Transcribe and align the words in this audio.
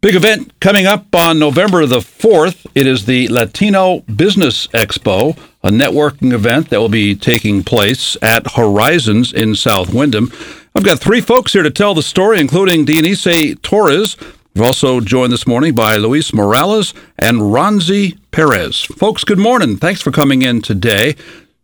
Big 0.00 0.14
event 0.14 0.52
coming 0.60 0.86
up 0.86 1.12
on 1.12 1.40
November 1.40 1.84
the 1.84 1.98
4th. 1.98 2.68
It 2.72 2.86
is 2.86 3.06
the 3.06 3.26
Latino 3.26 4.02
Business 4.02 4.68
Expo, 4.68 5.36
a 5.60 5.70
networking 5.70 6.32
event 6.32 6.70
that 6.70 6.78
will 6.78 6.88
be 6.88 7.16
taking 7.16 7.64
place 7.64 8.16
at 8.22 8.52
Horizons 8.52 9.32
in 9.32 9.56
South 9.56 9.92
Windham. 9.92 10.32
I've 10.72 10.84
got 10.84 11.00
three 11.00 11.20
folks 11.20 11.52
here 11.52 11.64
to 11.64 11.70
tell 11.70 11.94
the 11.94 12.04
story, 12.04 12.38
including 12.38 12.84
Dionice 12.84 13.56
Torres. 13.60 14.16
We're 14.54 14.66
also 14.66 15.00
joined 15.00 15.32
this 15.32 15.48
morning 15.48 15.74
by 15.74 15.96
Luis 15.96 16.32
Morales 16.32 16.94
and 17.18 17.38
Ronzi 17.38 18.16
Perez. 18.30 18.82
Folks, 18.82 19.24
good 19.24 19.38
morning. 19.40 19.78
Thanks 19.78 20.00
for 20.00 20.12
coming 20.12 20.42
in 20.42 20.62
today. 20.62 21.16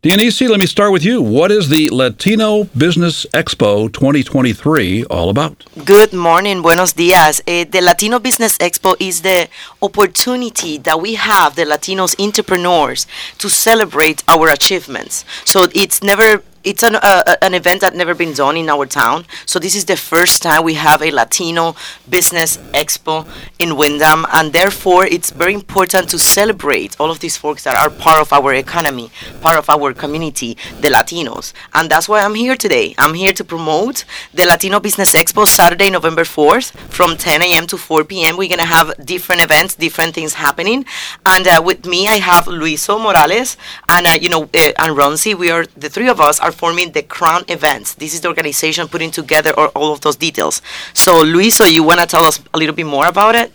Dionice, 0.04 0.42
let 0.42 0.60
me 0.60 0.66
start 0.66 0.92
with 0.92 1.02
you. 1.02 1.22
What 1.22 1.50
is 1.50 1.70
the 1.70 1.88
Latino 1.88 2.64
Business 2.76 3.24
Expo 3.32 3.90
2023 3.90 5.04
all 5.04 5.30
about? 5.30 5.64
Good 5.82 6.12
morning, 6.12 6.60
buenos 6.60 6.92
dias. 6.92 7.40
Uh, 7.48 7.64
the 7.64 7.80
Latino 7.80 8.18
Business 8.18 8.58
Expo 8.58 8.96
is 9.00 9.22
the 9.22 9.48
opportunity 9.80 10.76
that 10.76 11.00
we 11.00 11.14
have, 11.14 11.56
the 11.56 11.64
Latinos 11.64 12.14
entrepreneurs, 12.22 13.06
to 13.38 13.48
celebrate 13.48 14.22
our 14.28 14.50
achievements. 14.50 15.24
So 15.46 15.68
it's 15.74 16.02
never 16.02 16.42
it's 16.64 16.82
an, 16.82 16.96
uh, 16.96 17.36
an 17.42 17.54
event 17.54 17.82
that 17.82 17.94
never 17.94 18.14
been 18.14 18.32
done 18.32 18.56
in 18.56 18.68
our 18.70 18.86
town. 18.86 19.26
So 19.44 19.58
this 19.58 19.74
is 19.74 19.84
the 19.84 19.96
first 19.96 20.42
time 20.42 20.64
we 20.64 20.74
have 20.74 21.02
a 21.02 21.10
Latino 21.10 21.76
business 22.08 22.56
expo 22.72 23.28
in 23.58 23.76
Windham, 23.76 24.26
and 24.32 24.52
therefore 24.52 25.04
it's 25.04 25.30
very 25.30 25.54
important 25.54 26.08
to 26.10 26.18
celebrate 26.18 26.98
all 26.98 27.10
of 27.10 27.20
these 27.20 27.36
folks 27.36 27.64
that 27.64 27.76
are 27.76 27.90
part 27.90 28.18
of 28.18 28.32
our 28.32 28.54
economy, 28.54 29.10
part 29.42 29.58
of 29.58 29.68
our 29.68 29.92
community, 29.92 30.56
the 30.80 30.88
Latinos. 30.88 31.52
And 31.74 31.90
that's 31.90 32.08
why 32.08 32.20
I'm 32.24 32.34
here 32.34 32.56
today. 32.56 32.94
I'm 32.98 33.14
here 33.14 33.32
to 33.34 33.44
promote 33.44 34.04
the 34.32 34.46
Latino 34.46 34.80
Business 34.80 35.12
Expo 35.14 35.46
Saturday, 35.46 35.90
November 35.90 36.22
4th, 36.22 36.70
from 36.88 37.16
10 37.16 37.42
a.m. 37.42 37.66
to 37.66 37.76
4 37.76 38.04
p.m. 38.04 38.36
We're 38.36 38.48
gonna 38.48 38.64
have 38.64 38.94
different 39.04 39.42
events, 39.42 39.74
different 39.74 40.14
things 40.14 40.34
happening. 40.34 40.86
And 41.26 41.46
uh, 41.46 41.62
with 41.64 41.84
me, 41.84 42.08
I 42.08 42.18
have 42.18 42.46
Luiso 42.46 42.98
Morales 43.00 43.56
and 43.88 44.06
uh, 44.06 44.16
you 44.20 44.30
know 44.30 44.44
uh, 44.44 44.72
and 44.78 44.96
Ronzi. 44.96 45.34
We 45.34 45.50
are 45.50 45.66
the 45.76 45.90
three 45.90 46.08
of 46.08 46.20
us 46.20 46.40
are 46.40 46.53
forming 46.54 46.92
the 46.92 47.02
Crown 47.02 47.44
Events. 47.48 47.94
This 47.94 48.14
is 48.14 48.20
the 48.20 48.28
organization 48.28 48.88
putting 48.88 49.10
together 49.10 49.52
all, 49.56 49.68
all 49.74 49.92
of 49.92 50.00
those 50.00 50.16
details. 50.16 50.62
So, 50.94 51.20
Luis, 51.20 51.56
so 51.56 51.64
you 51.64 51.82
want 51.82 52.00
to 52.00 52.06
tell 52.06 52.24
us 52.24 52.40
a 52.54 52.58
little 52.58 52.74
bit 52.74 52.86
more 52.86 53.06
about 53.06 53.34
it? 53.34 53.52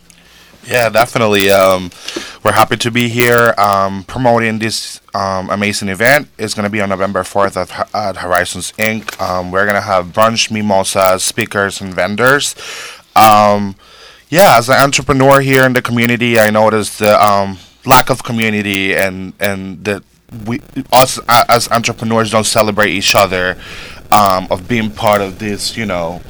Yeah, 0.68 0.90
definitely. 0.90 1.50
Um, 1.52 1.90
we're 2.44 2.52
happy 2.52 2.78
to 2.78 2.92
be 2.92 3.10
here 3.10 3.54
um, 3.58 4.04
promoting 4.04 4.60
this 4.60 5.00
um, 5.16 5.50
amazing 5.50 5.90
event. 5.90 6.28
It's 6.38 6.54
going 6.54 6.66
to 6.66 6.70
be 6.70 6.82
on 6.82 6.90
November 6.90 7.24
4th 7.24 7.58
at, 7.58 7.96
at 7.96 8.18
Horizons 8.18 8.74
Inc. 8.74 9.20
Um, 9.22 9.52
we're 9.52 9.66
going 9.66 9.76
to 9.76 9.82
have 9.82 10.08
brunch, 10.08 10.52
mimosas, 10.52 11.24
speakers, 11.24 11.82
and 11.82 11.94
vendors. 11.94 12.56
Um, 13.16 13.76
yeah, 14.30 14.58
as 14.58 14.70
an 14.70 14.76
entrepreneur 14.76 15.42
here 15.42 15.66
in 15.66 15.74
the 15.74 15.82
community, 15.82 16.38
I 16.38 16.50
noticed 16.52 17.00
the 17.00 17.20
um, 17.24 17.58
lack 17.86 18.10
of 18.10 18.24
community 18.24 18.96
and, 18.96 19.34
and 19.40 19.84
the 19.84 20.04
we 20.46 20.62
us 20.92 21.20
as 21.28 21.70
entrepreneurs 21.72 22.32
don't 22.32 22.46
celebrate 22.46 22.92
each 22.92 23.16
other 23.16 23.58
um, 24.12 24.48
of 24.52 24.68
being 24.68 24.92
part 24.92 25.22
of 25.22 25.40
this 25.40 25.76
you 25.76 25.86
know 25.86 26.22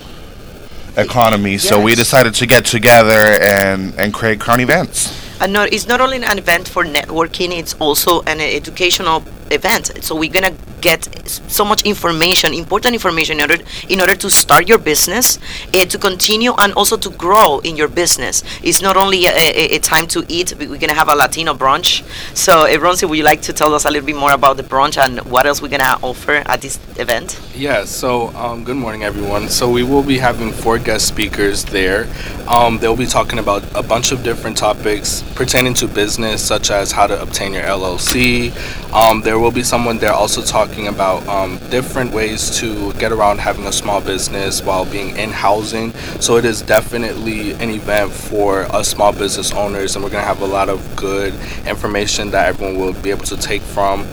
economy. 0.97 1.53
Yes. 1.53 1.64
so 1.64 1.81
we 1.81 1.95
decided 1.95 2.33
to 2.36 2.45
get 2.45 2.66
together 2.66 3.39
and 3.42 3.94
and 3.95 4.14
create 4.14 4.39
crown 4.39 4.59
events. 4.59 5.16
And 5.42 5.53
not, 5.53 5.72
it's 5.72 5.88
not 5.88 6.02
only 6.02 6.17
an 6.17 6.38
event 6.38 6.67
for 6.67 6.83
networking 6.83 7.58
it's 7.58 7.73
also 7.75 8.22
an 8.23 8.42
educational 8.42 9.23
event. 9.52 10.03
So 10.03 10.16
we're 10.16 10.31
gonna 10.31 10.53
get 10.82 11.08
so 11.30 11.64
much 11.66 11.84
information, 11.86 12.54
important 12.54 12.94
information 12.94 13.40
in 13.40 13.50
order 13.50 13.64
in 13.90 14.00
order 14.02 14.16
to 14.16 14.30
start 14.30 14.68
your 14.68 14.78
business, 14.78 15.40
uh, 15.74 15.86
to 15.86 15.98
continue, 15.98 16.54
and 16.60 16.74
also 16.74 16.98
to 16.98 17.10
grow 17.12 17.60
in 17.60 17.76
your 17.76 17.88
business. 17.88 18.44
It's 18.64 18.82
not 18.82 18.98
only 18.98 19.26
a, 19.26 19.32
a, 19.32 19.76
a 19.76 19.80
time 19.80 20.08
to 20.08 20.26
eat. 20.28 20.54
We're 20.58 20.78
gonna 20.78 20.94
have 20.94 21.10
a 21.10 21.16
Latino 21.16 21.54
brunch. 21.54 22.04
So, 22.36 22.66
uh, 22.66 23.08
would 23.08 23.18
you 23.18 23.24
like 23.24 23.42
to 23.44 23.54
tell 23.54 23.74
us 23.74 23.86
a 23.86 23.92
little 23.92 24.06
bit 24.06 24.16
more 24.16 24.34
about 24.34 24.58
the 24.58 24.64
brunch 24.64 24.98
and 24.98 25.20
what 25.32 25.46
else 25.46 25.62
we're 25.62 25.70
gonna 25.70 26.00
offer 26.02 26.44
at 26.45 26.62
this 26.62 26.80
event? 26.98 27.39
Yeah. 27.56 27.86
So, 27.86 28.30
um, 28.36 28.64
good 28.64 28.78
morning, 28.78 29.04
everyone. 29.04 29.50
So, 29.50 29.70
we 29.70 29.84
will 29.84 30.04
be 30.04 30.18
having 30.18 30.52
four 30.52 30.78
guest 30.80 31.08
speakers 31.08 31.66
there. 31.66 32.08
Um, 32.48 32.78
they'll 32.80 32.95
be 32.95 33.06
talking 33.06 33.39
about 33.39 33.64
a 33.76 33.84
bunch 33.84 34.12
of 34.12 34.23
different 34.23 34.58
topics 34.58 35.23
pertaining 35.36 35.73
to 35.76 35.88
business, 35.88 36.45
such 36.45 36.72
as 36.72 36.92
how 36.92 37.08
to 37.08 37.22
obtain 37.22 37.54
your 37.54 37.64
LLC. 37.64 38.52
Um, 38.94 39.22
there 39.22 39.38
will 39.38 39.52
be 39.52 39.64
someone 39.64 39.98
there 40.00 40.14
also 40.14 40.42
talking 40.42 40.69
talking 40.70 40.88
about 40.88 41.28
um, 41.28 41.58
different 41.70 42.14
ways 42.14 42.60
to 42.60 42.94
get 42.94 43.12
around 43.12 43.40
having 43.40 43.66
a 43.66 43.72
small 43.72 44.02
business 44.02 44.62
while 44.62 44.86
being 44.86 45.18
in 45.18 45.32
housing. 45.32 45.92
So 46.20 46.38
it 46.38 46.46
is 46.46 46.62
definitely 46.62 47.54
an 47.54 47.72
event 47.72 48.12
for 48.12 48.64
us 48.66 48.90
small 48.90 49.12
business 49.12 49.52
owners, 49.52 49.96
and 49.96 50.04
we're 50.04 50.12
going 50.12 50.22
to 50.22 50.28
have 50.28 50.42
a 50.42 50.46
lot 50.46 50.70
of 50.70 50.96
good 50.96 51.34
information 51.66 52.30
that 52.32 52.50
everyone 52.50 52.78
will 52.78 52.94
be 52.94 53.10
able 53.10 53.26
to 53.26 53.38
take 53.38 53.62
from 53.62 54.08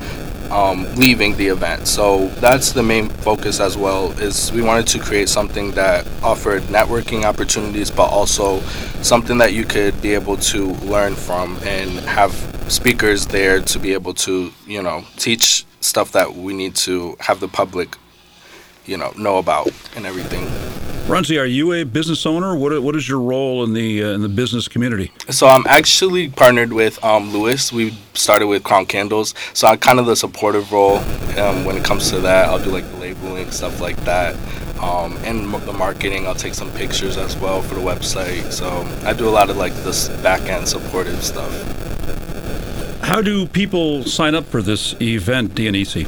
um, 0.51 0.87
leaving 0.95 1.37
the 1.37 1.49
event. 1.49 1.87
So 1.87 2.29
that's 2.41 2.73
the 2.73 2.83
main 2.83 3.11
focus 3.11 3.61
as 3.61 3.77
well. 3.77 4.13
Is 4.13 4.51
we 4.53 4.63
wanted 4.63 4.87
to 4.89 4.99
create 4.99 5.29
something 5.29 5.73
that 5.73 6.07
offered 6.23 6.63
networking 6.65 7.25
opportunities, 7.25 7.91
but 7.91 8.09
also 8.09 8.61
something 9.03 9.39
that 9.39 9.53
you 9.53 9.65
could 9.65 10.01
be 10.01 10.15
able 10.15 10.39
to 10.39 10.69
learn 10.87 11.15
from 11.17 11.59
and 11.65 11.91
have 12.07 12.33
speakers 12.69 13.27
there 13.27 13.61
to 13.61 13.79
be 13.79 13.93
able 13.93 14.13
to 14.13 14.53
you 14.67 14.83
know 14.83 15.05
teach 15.17 15.65
stuff 15.87 16.13
that 16.13 16.35
we 16.35 16.53
need 16.55 16.75
to 16.77 17.17
have 17.21 17.41
the 17.41 17.49
public, 17.49 17.97
you 18.85 18.97
know, 18.97 19.13
know 19.17 19.39
about 19.39 19.71
and 19.95 20.07
everything. 20.07 20.47
Ronzi, 21.07 21.41
are 21.41 21.47
you 21.47 21.73
a 21.73 21.85
business 21.85 22.27
owner? 22.27 22.57
What 22.57 22.83
what 22.83 22.97
is 22.97 23.09
your 23.09 23.21
role 23.21 23.63
in 23.63 23.75
the 23.75 24.03
uh, 24.03 24.09
in 24.09 24.23
the 24.23 24.29
business 24.29 24.67
community? 24.67 25.13
So 25.31 25.47
I'm 25.47 25.65
actually 25.69 26.29
partnered 26.31 26.73
with 26.73 27.03
um, 27.05 27.33
Lewis. 27.33 27.73
We 27.73 27.97
started 28.15 28.49
with 28.49 28.65
Crown 28.65 28.87
Candles, 28.87 29.33
so 29.53 29.69
I'm 29.69 29.79
kind 29.79 30.01
of 30.01 30.07
the 30.07 30.17
supportive 30.17 30.73
role 30.73 30.97
um, 31.39 31.65
when 31.65 31.77
it 31.77 31.85
comes 31.85 32.11
to 32.11 32.19
that. 32.23 32.49
I'll 32.49 32.59
do 32.59 32.71
like 32.71 32.91
the 32.91 32.97
labeling 32.97 33.53
stuff 33.53 33.81
like 33.81 33.97
that, 33.99 34.35
um, 34.83 35.17
and 35.19 35.55
the 35.55 35.73
marketing. 35.73 36.27
I'll 36.27 36.35
take 36.35 36.55
some 36.55 36.73
pictures 36.73 37.17
as 37.19 37.37
well 37.37 37.63
for 37.63 37.77
the 37.77 37.83
website. 37.83 38.51
So 38.51 38.67
I 39.09 39.13
do 39.13 39.29
a 39.29 39.31
lot 39.31 39.49
of 39.49 39.57
like 39.57 39.75
this 39.85 40.09
back 40.09 40.41
end 40.51 40.67
supportive 40.67 41.23
stuff. 41.23 41.96
How 43.07 43.23
do 43.23 43.47
people 43.47 44.03
sign 44.03 44.35
up 44.35 44.47
for 44.47 44.61
this 44.61 45.01
event, 45.01 45.55
Dionice? 45.55 46.05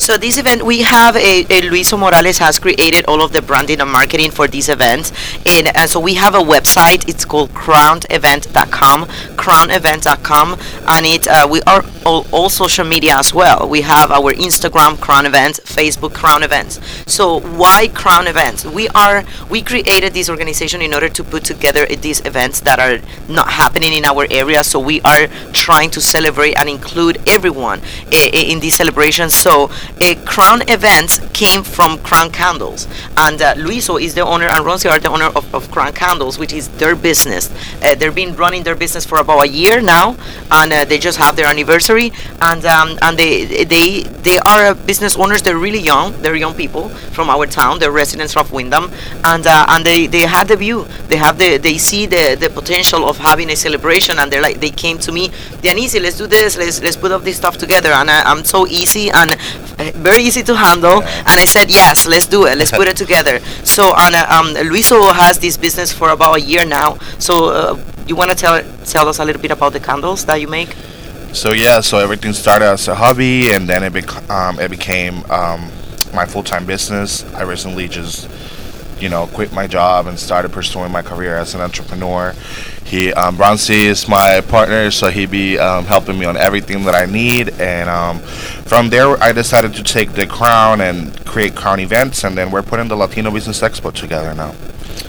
So 0.00 0.16
this 0.16 0.38
event, 0.38 0.64
we 0.64 0.80
have 0.80 1.14
a, 1.14 1.40
a 1.42 1.60
Luiso 1.60 1.98
Morales 1.98 2.38
has 2.38 2.58
created 2.58 3.04
all 3.04 3.20
of 3.20 3.34
the 3.34 3.42
branding 3.42 3.82
and 3.82 3.92
marketing 3.92 4.30
for 4.30 4.48
this 4.48 4.70
event, 4.70 5.12
and 5.46 5.68
uh, 5.76 5.86
so 5.86 6.00
we 6.00 6.14
have 6.14 6.34
a 6.34 6.38
website. 6.38 7.06
It's 7.06 7.26
called 7.26 7.50
crownevent.com, 7.50 9.04
crownevent.com, 9.36 10.58
and 10.88 11.04
it 11.04 11.28
uh, 11.28 11.46
we 11.50 11.60
are 11.66 11.84
all, 12.06 12.26
all, 12.32 12.48
social 12.48 12.86
media 12.86 13.16
as 13.18 13.34
well. 13.34 13.68
We 13.68 13.82
have 13.82 14.10
our 14.10 14.32
Instagram 14.32 14.98
Crown 14.98 15.26
Events, 15.26 15.60
Facebook 15.60 16.14
Crown 16.14 16.42
Events. 16.42 16.80
So 17.04 17.40
why 17.40 17.88
Crown 17.88 18.26
Events? 18.26 18.64
We 18.64 18.88
are 18.88 19.22
we 19.50 19.60
created 19.60 20.14
this 20.14 20.30
organization 20.30 20.80
in 20.80 20.94
order 20.94 21.10
to 21.10 21.22
put 21.22 21.44
together 21.44 21.84
these 21.84 22.24
events 22.24 22.60
that 22.60 22.78
are 22.78 23.00
not 23.30 23.52
happening 23.52 23.92
in 23.92 24.06
our 24.06 24.26
area. 24.30 24.64
So 24.64 24.80
we 24.80 25.02
are 25.02 25.26
trying 25.52 25.90
to 25.90 26.00
celebrate 26.00 26.54
and 26.58 26.70
include 26.70 27.18
everyone 27.28 27.80
uh, 28.06 28.30
in 28.32 28.60
these 28.60 28.76
celebrations. 28.76 29.34
So 29.34 29.70
a 30.00 30.14
Crown 30.24 30.62
Events 30.68 31.20
came 31.32 31.62
from 31.62 31.98
Crown 31.98 32.30
Candles, 32.30 32.86
and 33.16 33.40
uh, 33.40 33.54
Luiso 33.54 34.00
is 34.00 34.14
the 34.14 34.22
owner, 34.22 34.46
and 34.46 34.64
Ronzi 34.64 34.90
are 34.90 34.98
the 34.98 35.10
owner 35.10 35.26
of, 35.26 35.54
of 35.54 35.70
Crown 35.70 35.92
Candles, 35.92 36.38
which 36.38 36.52
is 36.52 36.68
their 36.78 36.94
business. 36.94 37.50
Uh, 37.82 37.94
they've 37.94 38.14
been 38.14 38.34
running 38.36 38.62
their 38.62 38.74
business 38.74 39.04
for 39.04 39.18
about 39.18 39.44
a 39.44 39.48
year 39.48 39.80
now, 39.80 40.16
and 40.50 40.72
uh, 40.72 40.84
they 40.84 40.98
just 40.98 41.18
have 41.18 41.36
their 41.36 41.46
anniversary, 41.46 42.12
and 42.40 42.64
um, 42.66 42.98
and 43.02 43.18
they 43.18 43.64
they 43.64 44.02
they 44.02 44.38
are 44.38 44.74
business 44.74 45.16
owners. 45.16 45.42
They're 45.42 45.58
really 45.58 45.80
young. 45.80 46.20
They're 46.22 46.36
young 46.36 46.54
people 46.54 46.88
from 46.88 47.30
our 47.30 47.46
town. 47.46 47.78
They're 47.78 47.92
residents 47.92 48.36
of 48.36 48.52
Windham, 48.52 48.90
and 49.24 49.46
uh, 49.46 49.66
and 49.68 49.84
they 49.84 50.06
they 50.06 50.26
had 50.26 50.48
the 50.48 50.56
view. 50.56 50.86
They 51.08 51.16
have 51.16 51.38
the 51.38 51.58
they 51.58 51.78
see 51.78 52.06
the 52.06 52.36
the 52.38 52.50
potential 52.50 53.08
of 53.08 53.18
having 53.18 53.50
a 53.50 53.56
celebration, 53.56 54.18
and 54.18 54.30
they're 54.30 54.42
like 54.42 54.60
they 54.60 54.70
came 54.70 54.98
to 54.98 55.12
me, 55.12 55.30
Dionice, 55.62 56.00
let's 56.00 56.18
do 56.18 56.26
this. 56.26 56.56
Let's 56.56 56.80
let's 56.80 56.96
put 56.96 57.12
up 57.12 57.22
this 57.22 57.36
stuff 57.36 57.58
together, 57.58 57.90
and 57.90 58.10
I, 58.10 58.22
I'm 58.22 58.44
so 58.44 58.66
easy 58.66 59.10
and 59.10 59.36
very 59.94 60.22
easy 60.22 60.42
to 60.42 60.54
handle. 60.54 61.00
Yeah. 61.00 61.24
And 61.26 61.38
I 61.40 61.44
said, 61.44 61.70
yes, 61.70 62.06
let's 62.06 62.26
do 62.26 62.46
it. 62.46 62.56
Let's 62.58 62.70
put 62.70 62.88
it 62.88 62.96
together. 63.04 63.40
So, 63.64 63.94
and, 63.96 64.14
um, 64.14 64.54
Luiso 64.70 65.12
has 65.12 65.38
this 65.38 65.56
business 65.56 65.92
for 65.92 66.10
about 66.10 66.36
a 66.36 66.40
year 66.40 66.64
now. 66.66 66.98
So, 67.18 67.50
uh, 67.50 67.78
you 68.06 68.16
want 68.16 68.30
to 68.30 68.36
tell 68.36 68.60
tell 68.84 69.08
us 69.08 69.20
a 69.20 69.24
little 69.24 69.40
bit 69.40 69.52
about 69.52 69.72
the 69.72 69.80
candles 69.80 70.24
that 70.26 70.40
you 70.40 70.48
make? 70.48 70.74
So 71.32 71.52
yeah, 71.52 71.80
so 71.80 71.98
everything 71.98 72.32
started 72.32 72.66
as 72.66 72.88
a 72.88 72.94
hobby, 72.96 73.52
and 73.52 73.68
then 73.68 73.84
it, 73.84 73.92
bec- 73.92 74.28
um, 74.28 74.58
it 74.58 74.68
became 74.68 75.22
um, 75.30 75.70
my 76.12 76.26
full 76.26 76.42
time 76.42 76.66
business. 76.66 77.24
I 77.34 77.42
recently 77.42 77.86
just 77.86 78.28
you 79.00 79.08
know, 79.08 79.26
quit 79.28 79.52
my 79.52 79.66
job 79.66 80.06
and 80.06 80.18
started 80.18 80.52
pursuing 80.52 80.92
my 80.92 81.02
career 81.02 81.36
as 81.36 81.54
an 81.54 81.60
entrepreneur. 81.60 82.34
He, 82.84 83.12
um, 83.12 83.36
Bronzy 83.36 83.86
is 83.86 84.08
my 84.08 84.40
partner, 84.40 84.90
so 84.90 85.10
he 85.10 85.26
be 85.26 85.58
um, 85.58 85.84
helping 85.84 86.18
me 86.18 86.26
on 86.26 86.36
everything 86.36 86.84
that 86.84 86.94
I 86.94 87.06
need. 87.06 87.50
And 87.60 87.88
um, 87.88 88.18
from 88.20 88.90
there, 88.90 89.16
I 89.22 89.32
decided 89.32 89.74
to 89.74 89.82
take 89.82 90.12
the 90.12 90.26
crown 90.26 90.80
and 90.80 91.24
create 91.24 91.54
crown 91.54 91.80
events, 91.80 92.24
and 92.24 92.36
then 92.36 92.50
we're 92.50 92.62
putting 92.62 92.88
the 92.88 92.96
Latino 92.96 93.30
Business 93.30 93.60
Expo 93.60 93.92
together 93.92 94.34
now. 94.34 94.54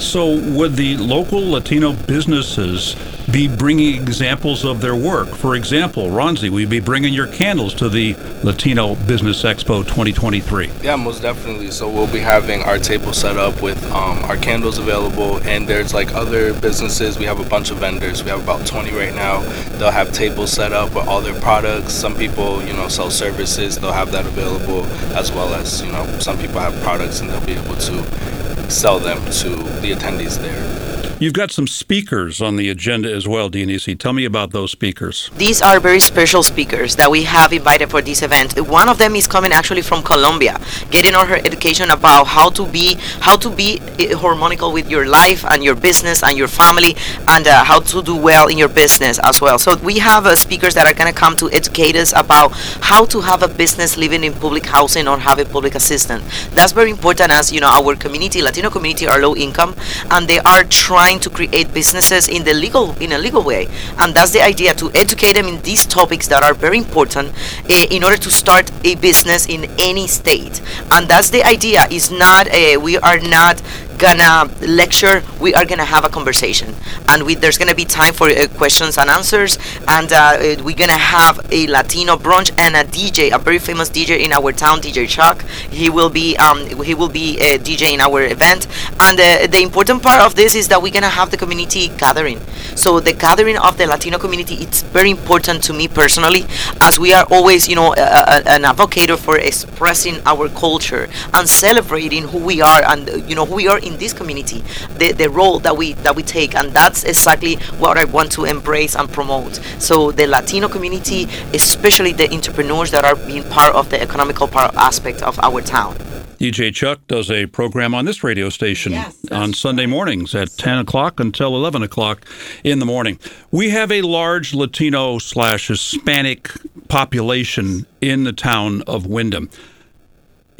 So, 0.01 0.35
would 0.35 0.75
the 0.75 0.97
local 0.97 1.51
Latino 1.51 1.93
businesses 1.93 2.95
be 3.31 3.47
bringing 3.47 4.01
examples 4.01 4.65
of 4.65 4.81
their 4.81 4.95
work? 4.95 5.29
For 5.29 5.55
example, 5.55 6.07
Ronzi, 6.07 6.49
will 6.49 6.59
you 6.59 6.67
be 6.67 6.79
bringing 6.79 7.13
your 7.13 7.27
candles 7.27 7.73
to 7.75 7.87
the 7.87 8.15
Latino 8.43 8.95
Business 8.95 9.43
Expo 9.43 9.83
2023? 9.83 10.69
Yeah, 10.81 10.95
most 10.95 11.21
definitely. 11.21 11.71
So 11.71 11.89
we'll 11.89 12.11
be 12.11 12.19
having 12.19 12.61
our 12.63 12.77
table 12.77 13.13
set 13.13 13.37
up 13.37 13.61
with 13.61 13.81
um, 13.91 14.17
our 14.25 14.37
candles 14.37 14.79
available, 14.79 15.37
and 15.43 15.67
there's 15.67 15.93
like 15.93 16.13
other 16.13 16.59
businesses. 16.59 17.17
We 17.17 17.25
have 17.25 17.39
a 17.39 17.47
bunch 17.47 17.71
of 17.71 17.77
vendors. 17.77 18.23
We 18.23 18.31
have 18.31 18.43
about 18.43 18.65
20 18.65 18.91
right 18.91 19.15
now. 19.15 19.41
They'll 19.77 19.91
have 19.91 20.11
tables 20.11 20.51
set 20.51 20.73
up 20.73 20.93
with 20.95 21.07
all 21.07 21.21
their 21.21 21.39
products. 21.39 21.93
Some 21.93 22.15
people, 22.15 22.61
you 22.63 22.73
know, 22.73 22.87
sell 22.87 23.11
services. 23.11 23.77
They'll 23.77 23.93
have 23.93 24.11
that 24.11 24.25
available, 24.25 24.85
as 25.15 25.31
well 25.31 25.53
as 25.53 25.81
you 25.81 25.91
know, 25.91 26.05
some 26.19 26.37
people 26.37 26.59
have 26.59 26.73
products, 26.81 27.21
and 27.21 27.29
they'll 27.29 27.45
be 27.45 27.53
able 27.53 27.75
to 27.75 28.40
sell 28.71 28.99
them 28.99 29.19
to 29.25 29.49
the 29.81 29.91
attendees 29.91 30.39
there. 30.39 30.90
You've 31.21 31.33
got 31.33 31.51
some 31.51 31.67
speakers 31.67 32.41
on 32.41 32.55
the 32.55 32.67
agenda 32.69 33.13
as 33.13 33.27
well, 33.27 33.47
Dionysi. 33.47 33.95
Tell 33.95 34.11
me 34.11 34.25
about 34.25 34.53
those 34.53 34.71
speakers. 34.71 35.29
These 35.37 35.61
are 35.61 35.79
very 35.79 35.99
special 35.99 36.41
speakers 36.41 36.95
that 36.95 37.11
we 37.11 37.21
have 37.25 37.53
invited 37.53 37.91
for 37.91 38.01
this 38.01 38.23
event. 38.23 38.59
One 38.59 38.89
of 38.89 38.97
them 38.97 39.15
is 39.15 39.27
coming 39.27 39.51
actually 39.51 39.83
from 39.83 40.01
Colombia, 40.01 40.59
getting 40.89 41.13
on 41.13 41.27
her 41.27 41.35
education 41.35 41.91
about 41.91 42.25
how 42.25 42.49
to 42.49 42.65
be 42.65 42.95
how 43.19 43.37
to 43.37 43.51
be 43.51 43.79
eh, 43.99 44.15
harmonical 44.15 44.73
with 44.73 44.89
your 44.89 45.05
life 45.05 45.45
and 45.45 45.63
your 45.63 45.75
business 45.75 46.23
and 46.23 46.35
your 46.35 46.47
family, 46.47 46.95
and 47.27 47.45
uh, 47.47 47.63
how 47.65 47.81
to 47.81 48.01
do 48.01 48.15
well 48.15 48.47
in 48.47 48.57
your 48.57 48.69
business 48.69 49.19
as 49.19 49.39
well. 49.39 49.59
So 49.59 49.75
we 49.75 49.99
have 49.99 50.25
uh, 50.25 50.35
speakers 50.35 50.73
that 50.73 50.87
are 50.87 50.95
going 50.95 51.13
to 51.13 51.19
come 51.19 51.35
to 51.35 51.51
educate 51.51 51.95
us 51.95 52.13
about 52.13 52.49
how 52.89 53.05
to 53.05 53.21
have 53.21 53.43
a 53.43 53.47
business 53.47 53.95
living 53.95 54.23
in 54.23 54.33
public 54.33 54.65
housing 54.65 55.07
or 55.07 55.19
have 55.19 55.37
a 55.37 55.45
public 55.45 55.75
assistant. 55.75 56.23
That's 56.55 56.71
very 56.71 56.89
important 56.89 57.29
as 57.29 57.53
you 57.53 57.59
know 57.59 57.69
our 57.69 57.95
community, 57.95 58.41
Latino 58.41 58.71
community, 58.71 59.07
are 59.07 59.21
low 59.21 59.35
income, 59.35 59.75
and 60.09 60.27
they 60.27 60.39
are 60.39 60.63
trying 60.63 61.10
trying 61.11 61.19
to 61.19 61.29
create 61.29 61.73
businesses 61.73 62.29
in 62.29 62.43
the 62.45 62.53
legal 62.53 62.95
in 63.01 63.11
a 63.11 63.17
legal 63.17 63.43
way. 63.43 63.67
And 63.99 64.13
that's 64.13 64.31
the 64.31 64.41
idea 64.41 64.73
to 64.75 64.89
educate 64.95 65.33
them 65.33 65.47
in 65.47 65.61
these 65.61 65.85
topics 65.85 66.27
that 66.29 66.41
are 66.43 66.53
very 66.53 66.77
important 66.77 67.33
uh, 67.69 67.85
in 67.91 68.03
order 68.03 68.17
to 68.17 68.31
start 68.31 68.71
a 68.85 68.95
business 68.95 69.47
in 69.49 69.69
any 69.77 70.07
state. 70.07 70.61
And 70.91 71.07
that's 71.07 71.29
the 71.29 71.43
idea. 71.43 71.85
Is 71.91 72.11
not 72.11 72.47
uh, 72.47 72.79
we 72.79 72.97
are 72.97 73.19
not 73.19 73.61
gonna 74.01 74.49
lecture 74.65 75.23
we 75.39 75.53
are 75.53 75.65
gonna 75.65 75.85
have 75.85 76.03
a 76.03 76.09
conversation. 76.09 76.75
And 77.07 77.23
we, 77.23 77.35
there's 77.35 77.57
gonna 77.57 77.75
be 77.75 77.85
time 77.85 78.13
for 78.13 78.29
uh, 78.29 78.47
questions 78.55 78.97
and 78.97 79.09
answers. 79.09 79.57
And 79.87 80.11
uh, 80.11 80.37
we're 80.63 80.75
gonna 80.75 80.97
have 80.97 81.39
a 81.51 81.67
latino 81.67 82.15
brunch 82.17 82.51
and 82.59 82.75
a 82.75 82.83
dj 82.83 83.33
a 83.33 83.39
very 83.39 83.59
famous 83.59 83.89
dj 83.89 84.19
in 84.19 84.33
our 84.33 84.51
town 84.51 84.79
dj 84.81 85.07
chuck. 85.07 85.43
He 85.69 85.89
will 85.89 86.09
be 86.09 86.35
um, 86.37 86.65
he 86.83 86.93
will 86.95 87.09
be 87.09 87.39
a 87.39 87.57
dj 87.57 87.91
in 87.93 88.01
our 88.01 88.23
event. 88.23 88.67
And 88.99 89.19
uh, 89.19 89.47
the 89.47 89.61
important 89.61 90.01
part 90.03 90.21
of 90.21 90.35
this 90.35 90.55
is 90.55 90.67
that 90.69 90.81
we're 90.81 90.91
gonna 90.91 91.09
have 91.09 91.31
the 91.31 91.37
community 91.37 91.89
gathering. 91.89 92.39
So 92.75 92.99
the 92.99 93.13
gathering 93.13 93.57
of 93.57 93.77
the 93.77 93.85
latino 93.87 94.17
community 94.17 94.55
it's 94.55 94.81
very 94.81 95.09
important 95.11 95.63
to 95.63 95.73
me 95.73 95.87
personally 95.87 96.45
as 96.81 96.99
we 96.99 97.13
are 97.13 97.25
always 97.29 97.67
you 97.67 97.75
know 97.75 97.93
a, 97.93 98.01
a, 98.01 98.43
an 98.47 98.65
advocate 98.65 99.11
for 99.19 99.37
expressing 99.37 100.19
our 100.25 100.49
culture 100.49 101.09
and 101.33 101.47
celebrating 101.47 102.23
who 102.29 102.37
we 102.39 102.61
are 102.61 102.81
and 102.83 103.09
you 103.29 103.35
know 103.35 103.45
who 103.45 103.55
we 103.55 103.67
are 103.67 103.79
in 103.79 103.90
in 103.91 103.99
this 103.99 104.13
community, 104.13 104.63
the, 104.97 105.11
the 105.13 105.29
role 105.29 105.59
that 105.59 105.75
we 105.75 105.93
that 105.93 106.15
we 106.15 106.23
take, 106.23 106.55
and 106.55 106.71
that's 106.71 107.03
exactly 107.03 107.55
what 107.77 107.97
I 107.97 108.05
want 108.05 108.31
to 108.33 108.45
embrace 108.45 108.95
and 108.95 109.11
promote. 109.11 109.55
So 109.79 110.11
the 110.11 110.27
Latino 110.27 110.67
community, 110.67 111.27
especially 111.53 112.13
the 112.13 112.31
entrepreneurs 112.31 112.91
that 112.91 113.03
are 113.05 113.15
being 113.15 113.43
part 113.49 113.75
of 113.75 113.89
the 113.89 114.01
economical 114.01 114.47
part 114.47 114.73
aspect 114.75 115.21
of 115.21 115.39
our 115.39 115.61
town. 115.61 115.95
DJ 116.39 116.73
Chuck 116.73 117.05
does 117.07 117.29
a 117.29 117.45
program 117.45 117.93
on 117.93 118.05
this 118.05 118.23
radio 118.23 118.49
station 118.49 118.93
yes, 118.93 119.15
on 119.31 119.53
Sunday 119.53 119.85
mornings 119.85 120.33
at 120.33 120.49
10 120.57 120.79
o'clock 120.79 121.19
until 121.19 121.55
11 121.55 121.83
o'clock 121.83 122.25
in 122.63 122.79
the 122.79 122.85
morning. 122.85 123.19
We 123.51 123.69
have 123.69 123.91
a 123.91 124.01
large 124.01 124.55
Latino 124.55 125.19
slash 125.19 125.67
Hispanic 125.67 126.49
population 126.87 127.85
in 128.01 128.23
the 128.23 128.33
town 128.33 128.81
of 128.87 129.05
Windham 129.05 129.51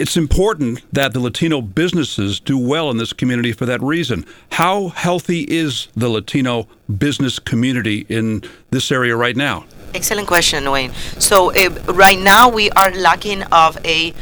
it's 0.01 0.17
important 0.17 0.81
that 0.91 1.13
the 1.13 1.19
Latino 1.19 1.61
businesses 1.61 2.39
do 2.39 2.57
well 2.57 2.89
in 2.89 2.97
this 2.97 3.13
community 3.13 3.51
for 3.51 3.67
that 3.67 3.79
reason. 3.83 4.25
How 4.53 4.87
healthy 4.87 5.41
is 5.41 5.89
the 5.95 6.09
Latino 6.09 6.67
business 6.97 7.37
community 7.37 8.07
in 8.09 8.43
this 8.71 8.91
area 8.91 9.15
right 9.15 9.35
now? 9.35 9.65
Excellent 9.93 10.27
question, 10.27 10.71
Wayne. 10.71 10.91
So 11.19 11.53
uh, 11.53 11.69
right 11.93 12.17
now 12.17 12.49
we 12.49 12.71
are 12.71 12.89
lacking 12.89 13.43
of 13.51 13.77
a 13.85 14.15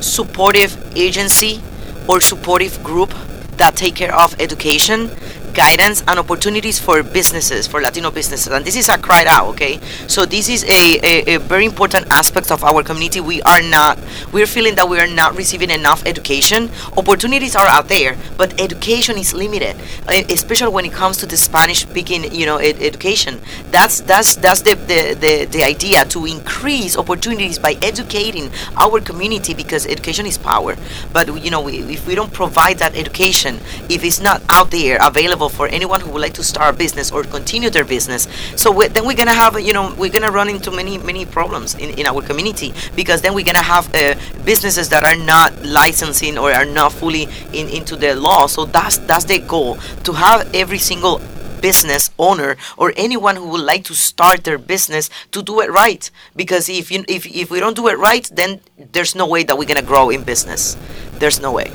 supportive 0.00 0.72
agency 0.96 1.60
or 2.08 2.20
supportive 2.20 2.80
group 2.84 3.12
that 3.56 3.74
take 3.74 3.96
care 3.96 4.14
of 4.14 4.40
education 4.40 5.10
guidance 5.54 6.02
and 6.08 6.18
opportunities 6.18 6.78
for 6.78 7.02
businesses, 7.02 7.66
for 7.66 7.80
Latino 7.80 8.10
businesses. 8.10 8.52
And 8.52 8.64
this 8.64 8.76
is 8.76 8.88
a 8.88 8.98
cry 8.98 9.24
out, 9.26 9.46
okay? 9.54 9.78
So 10.08 10.26
this 10.26 10.48
is 10.48 10.64
a, 10.64 10.98
a, 11.02 11.36
a, 11.36 11.38
very 11.38 11.64
important 11.64 12.06
aspect 12.08 12.50
of 12.50 12.64
our 12.64 12.82
community. 12.82 13.20
We 13.20 13.40
are 13.42 13.62
not, 13.62 13.98
we're 14.32 14.46
feeling 14.46 14.74
that 14.74 14.88
we 14.88 14.98
are 14.98 15.06
not 15.06 15.36
receiving 15.36 15.70
enough 15.70 16.04
education. 16.06 16.70
Opportunities 16.96 17.54
are 17.54 17.66
out 17.66 17.88
there, 17.88 18.16
but 18.36 18.60
education 18.60 19.16
is 19.16 19.32
limited, 19.32 19.76
eh, 20.08 20.24
especially 20.30 20.72
when 20.72 20.84
it 20.84 20.92
comes 20.92 21.16
to 21.18 21.26
the 21.26 21.36
Spanish 21.36 21.82
speaking, 21.82 22.32
you 22.34 22.46
know, 22.46 22.56
ed- 22.56 22.82
education. 22.82 23.40
That's 23.70 24.00
that's 24.00 24.36
that's 24.36 24.62
the, 24.62 24.74
the, 24.74 25.14
the, 25.14 25.44
the 25.46 25.64
idea 25.64 26.04
to 26.06 26.26
increase 26.26 26.96
opportunities 26.96 27.58
by 27.58 27.76
educating 27.80 28.50
our 28.76 29.00
community 29.00 29.54
because 29.54 29.86
education 29.86 30.26
is 30.26 30.36
power. 30.36 30.76
But, 31.12 31.42
you 31.44 31.50
know, 31.50 31.60
we, 31.60 31.78
if 31.78 32.06
we 32.06 32.14
don't 32.14 32.32
provide 32.32 32.78
that 32.78 32.96
education, 32.96 33.60
if 33.88 34.04
it's 34.04 34.20
not 34.20 34.42
out 34.48 34.70
there 34.70 34.98
available 35.00 35.43
available 35.44 35.56
for 35.56 35.68
anyone 35.74 36.00
who 36.00 36.10
would 36.10 36.20
like 36.20 36.34
to 36.34 36.42
start 36.42 36.74
a 36.74 36.76
business 36.76 37.12
or 37.12 37.24
continue 37.24 37.70
their 37.70 37.84
business. 37.84 38.28
So 38.56 38.70
we, 38.70 38.88
then 38.88 39.06
we're 39.06 39.16
gonna 39.16 39.34
have, 39.34 39.60
you 39.60 39.72
know, 39.72 39.94
we're 39.96 40.10
gonna 40.10 40.30
run 40.30 40.48
into 40.48 40.70
many 40.70 40.98
many 40.98 41.26
problems 41.26 41.74
in, 41.74 41.98
in 41.98 42.06
our 42.06 42.22
community 42.22 42.72
because 42.96 43.20
then 43.22 43.34
we're 43.34 43.44
gonna 43.44 43.62
have 43.62 43.92
uh, 43.94 44.14
businesses 44.44 44.88
that 44.88 45.04
are 45.04 45.16
not 45.16 45.52
licensing 45.64 46.38
or 46.38 46.52
are 46.52 46.66
not 46.66 46.92
fully 46.92 47.28
in, 47.52 47.68
into 47.68 47.96
the 47.96 48.14
law. 48.14 48.46
So 48.46 48.64
that's 48.64 48.98
that's 48.98 49.24
the 49.24 49.38
goal 49.38 49.78
to 50.04 50.12
have 50.12 50.48
every 50.54 50.78
single 50.78 51.20
business 51.60 52.10
owner 52.18 52.56
or 52.76 52.92
anyone 52.94 53.36
who 53.36 53.48
would 53.48 53.64
like 53.64 53.84
to 53.84 53.94
start 53.94 54.44
their 54.44 54.58
business 54.58 55.08
to 55.30 55.42
do 55.42 55.60
it 55.62 55.70
right 55.70 56.10
because 56.36 56.68
if 56.68 56.90
you 56.90 57.02
if, 57.08 57.24
if 57.24 57.50
we 57.50 57.58
don't 57.58 57.74
do 57.74 57.88
it 57.88 57.96
right 57.96 58.28
then 58.36 58.60
there's 58.92 59.14
no 59.14 59.26
way 59.26 59.42
that 59.44 59.56
we're 59.56 59.66
going 59.66 59.80
to 59.80 59.86
grow 59.92 60.10
in 60.10 60.22
business 60.22 60.76
there's 61.20 61.40
no 61.40 61.50
way 61.50 61.72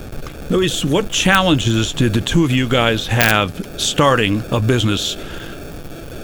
Luis, 0.49 0.83
what 0.83 1.11
challenges 1.11 1.93
did 1.93 2.11
the 2.11 2.21
two 2.21 2.43
of 2.43 2.49
you 2.49 2.67
guys 2.67 3.05
have 3.05 3.79
starting 3.79 4.41
a 4.49 4.59
business, 4.59 5.15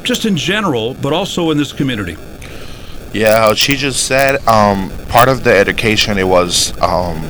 just 0.01 0.25
in 0.25 0.35
general, 0.35 0.95
but 0.95 1.13
also 1.13 1.51
in 1.51 1.57
this 1.59 1.71
community? 1.71 2.17
Yeah, 3.13 3.53
she 3.53 3.75
just 3.75 4.07
said 4.07 4.45
um, 4.47 4.89
part 5.09 5.29
of 5.29 5.43
the 5.43 5.55
education 5.55 6.17
it 6.17 6.27
was 6.27 6.75
um, 6.81 7.23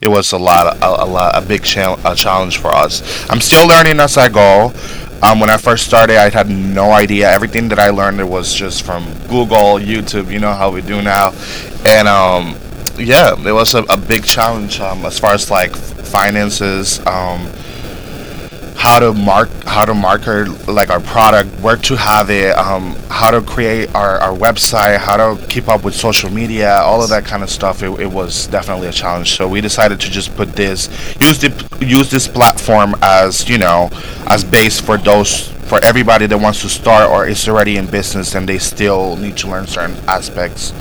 it 0.00 0.06
was 0.06 0.30
a 0.30 0.38
lot 0.38 0.76
a, 0.76 1.02
a 1.02 1.04
lot 1.04 1.36
a 1.36 1.44
big 1.44 1.64
cha- 1.64 2.00
a 2.04 2.14
challenge 2.14 2.58
for 2.58 2.68
us. 2.68 3.28
I'm 3.28 3.40
still 3.40 3.66
learning 3.66 3.98
as 3.98 4.16
I 4.16 4.28
go. 4.28 4.72
Um, 5.22 5.40
when 5.40 5.50
I 5.50 5.56
first 5.56 5.84
started, 5.84 6.16
I 6.16 6.30
had 6.30 6.48
no 6.48 6.92
idea. 6.92 7.28
Everything 7.28 7.68
that 7.70 7.80
I 7.80 7.90
learned 7.90 8.30
was 8.30 8.54
just 8.54 8.84
from 8.84 9.02
Google, 9.22 9.80
YouTube. 9.80 10.30
You 10.30 10.38
know 10.38 10.52
how 10.52 10.70
we 10.70 10.80
do 10.80 11.02
now, 11.02 11.32
and 11.84 12.06
um, 12.06 12.56
yeah, 12.98 13.34
it 13.46 13.52
was 13.52 13.74
a, 13.74 13.82
a 13.84 13.96
big 13.96 14.24
challenge 14.24 14.80
um, 14.80 15.04
as 15.04 15.18
far 15.18 15.34
as 15.34 15.50
like 15.50 15.74
finances, 15.74 16.98
um, 17.06 17.48
how 18.76 18.98
to 18.98 19.12
mark 19.12 19.48
how 19.64 19.84
to 19.84 19.94
market 19.94 20.48
like 20.68 20.90
our 20.90 21.00
product, 21.00 21.48
where 21.60 21.76
to 21.76 21.96
have 21.96 22.30
it, 22.30 22.56
um, 22.56 22.94
how 23.08 23.30
to 23.30 23.40
create 23.40 23.94
our, 23.94 24.18
our 24.20 24.36
website, 24.36 24.98
how 24.98 25.16
to 25.16 25.46
keep 25.46 25.68
up 25.68 25.84
with 25.84 25.94
social 25.94 26.30
media, 26.30 26.76
all 26.76 27.02
of 27.02 27.08
that 27.10 27.24
kind 27.24 27.42
of 27.42 27.50
stuff. 27.50 27.82
It, 27.82 27.90
it 28.00 28.06
was 28.06 28.46
definitely 28.46 28.88
a 28.88 28.92
challenge. 28.92 29.36
So 29.36 29.48
we 29.48 29.60
decided 29.60 30.00
to 30.00 30.10
just 30.10 30.34
put 30.36 30.52
this 30.52 30.88
use 31.20 31.40
the 31.40 31.78
use 31.80 32.10
this 32.10 32.28
platform 32.28 32.94
as 33.02 33.48
you 33.48 33.58
know 33.58 33.90
as 34.28 34.44
base 34.44 34.80
for 34.80 34.96
those 34.98 35.48
for 35.66 35.84
everybody 35.84 36.26
that 36.26 36.38
wants 36.38 36.62
to 36.62 36.68
start 36.68 37.10
or 37.10 37.26
is 37.26 37.48
already 37.48 37.76
in 37.76 37.86
business 37.86 38.34
and 38.36 38.48
they 38.48 38.58
still 38.58 39.16
need 39.16 39.36
to 39.38 39.48
learn 39.48 39.66
certain 39.66 39.96
aspects. 40.08 40.72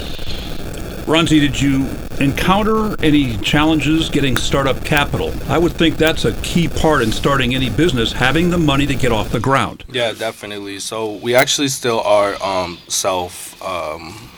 Ronzi, 1.05 1.39
did 1.39 1.62
you 1.62 1.88
encounter 2.19 3.00
any 3.03 3.38
challenges 3.38 4.09
getting 4.09 4.35
startup 4.35 4.83
capital? 4.83 5.31
I 5.47 5.59
would 5.59 5.74
think 5.74 5.97
that's 5.97 6.25
a 6.25 6.33
key 6.41 6.67
part 6.67 7.03
in 7.03 7.12
starting 7.12 7.53
any 7.53 7.69
business, 7.69 8.12
having 8.12 8.50
the 8.50 8.57
money 8.57 8.88
to 8.88 8.95
get 8.95 9.12
off 9.12 9.29
the 9.29 9.39
ground. 9.39 9.83
Yeah, 9.88 10.13
definitely. 10.13 10.79
So 10.79 11.12
we 11.17 11.35
actually 11.35 11.67
still 11.67 12.00
are 12.00 12.41
um, 12.41 12.79
self. 12.88 13.62
Um, 13.62 14.31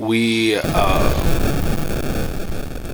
we 0.00 0.58
uh, 0.64 1.14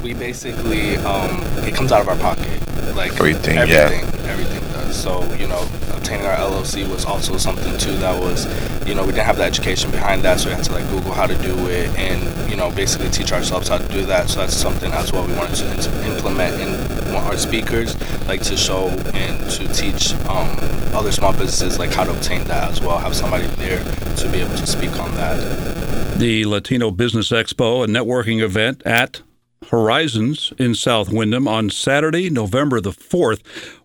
we 0.02 0.12
basically 0.12 0.98
um, 0.98 1.40
it 1.64 1.74
comes 1.74 1.90
out 1.90 2.02
of 2.02 2.08
our 2.08 2.18
pocket, 2.18 2.60
like 2.94 3.12
everything. 3.12 3.56
Everything, 3.56 4.00
yeah. 4.00 4.30
everything 4.30 4.60
does. 4.72 4.94
So 4.94 5.22
you 5.36 5.48
know, 5.48 5.66
obtaining 6.04 6.26
our 6.26 6.36
LLC 6.36 6.86
was 6.86 7.06
also 7.06 7.38
something 7.38 7.78
too 7.78 7.96
that 7.96 8.20
was, 8.20 8.44
you 8.86 8.94
know, 8.94 9.02
we 9.02 9.12
didn't 9.12 9.24
have 9.24 9.38
the 9.38 9.42
education 9.42 9.90
behind 9.90 10.20
that, 10.20 10.38
so 10.38 10.50
we 10.50 10.54
had 10.54 10.62
to 10.62 10.72
like 10.72 10.86
Google 10.90 11.12
how 11.12 11.26
to 11.26 11.34
do 11.38 11.56
it 11.68 11.88
and 11.96 12.50
you 12.50 12.56
know 12.56 12.70
basically 12.70 13.08
teach 13.08 13.32
ourselves 13.32 13.68
how 13.68 13.78
to 13.78 13.88
do 13.88 14.04
that. 14.04 14.28
So 14.28 14.40
that's 14.40 14.54
something 14.54 14.92
as 14.92 15.12
well 15.12 15.26
we 15.26 15.32
wanted 15.32 15.56
to 15.56 16.06
implement 16.12 16.60
in 16.60 17.14
our 17.14 17.38
speakers, 17.38 17.98
like 18.28 18.42
to 18.42 18.56
show 18.56 18.88
and 19.14 19.50
to 19.52 19.66
teach 19.72 20.12
um, 20.28 20.54
other 20.94 21.10
small 21.10 21.32
businesses 21.32 21.78
like 21.78 21.90
how 21.90 22.04
to 22.04 22.10
obtain 22.10 22.44
that 22.44 22.70
as 22.70 22.82
well. 22.82 22.98
Have 22.98 23.16
somebody 23.16 23.46
there 23.56 23.82
to 24.16 24.28
be 24.30 24.40
able 24.40 24.56
to 24.56 24.66
speak 24.66 24.98
on 24.98 25.10
that. 25.14 26.18
The 26.18 26.44
Latino 26.44 26.90
Business 26.90 27.30
Expo, 27.30 27.82
a 27.82 27.86
networking 27.86 28.42
event 28.42 28.82
at 28.84 29.22
Horizons 29.70 30.52
in 30.58 30.74
South 30.74 31.10
Windham 31.10 31.48
on 31.48 31.70
Saturday, 31.70 32.28
November 32.28 32.82
the 32.82 32.92
4th. 32.92 33.40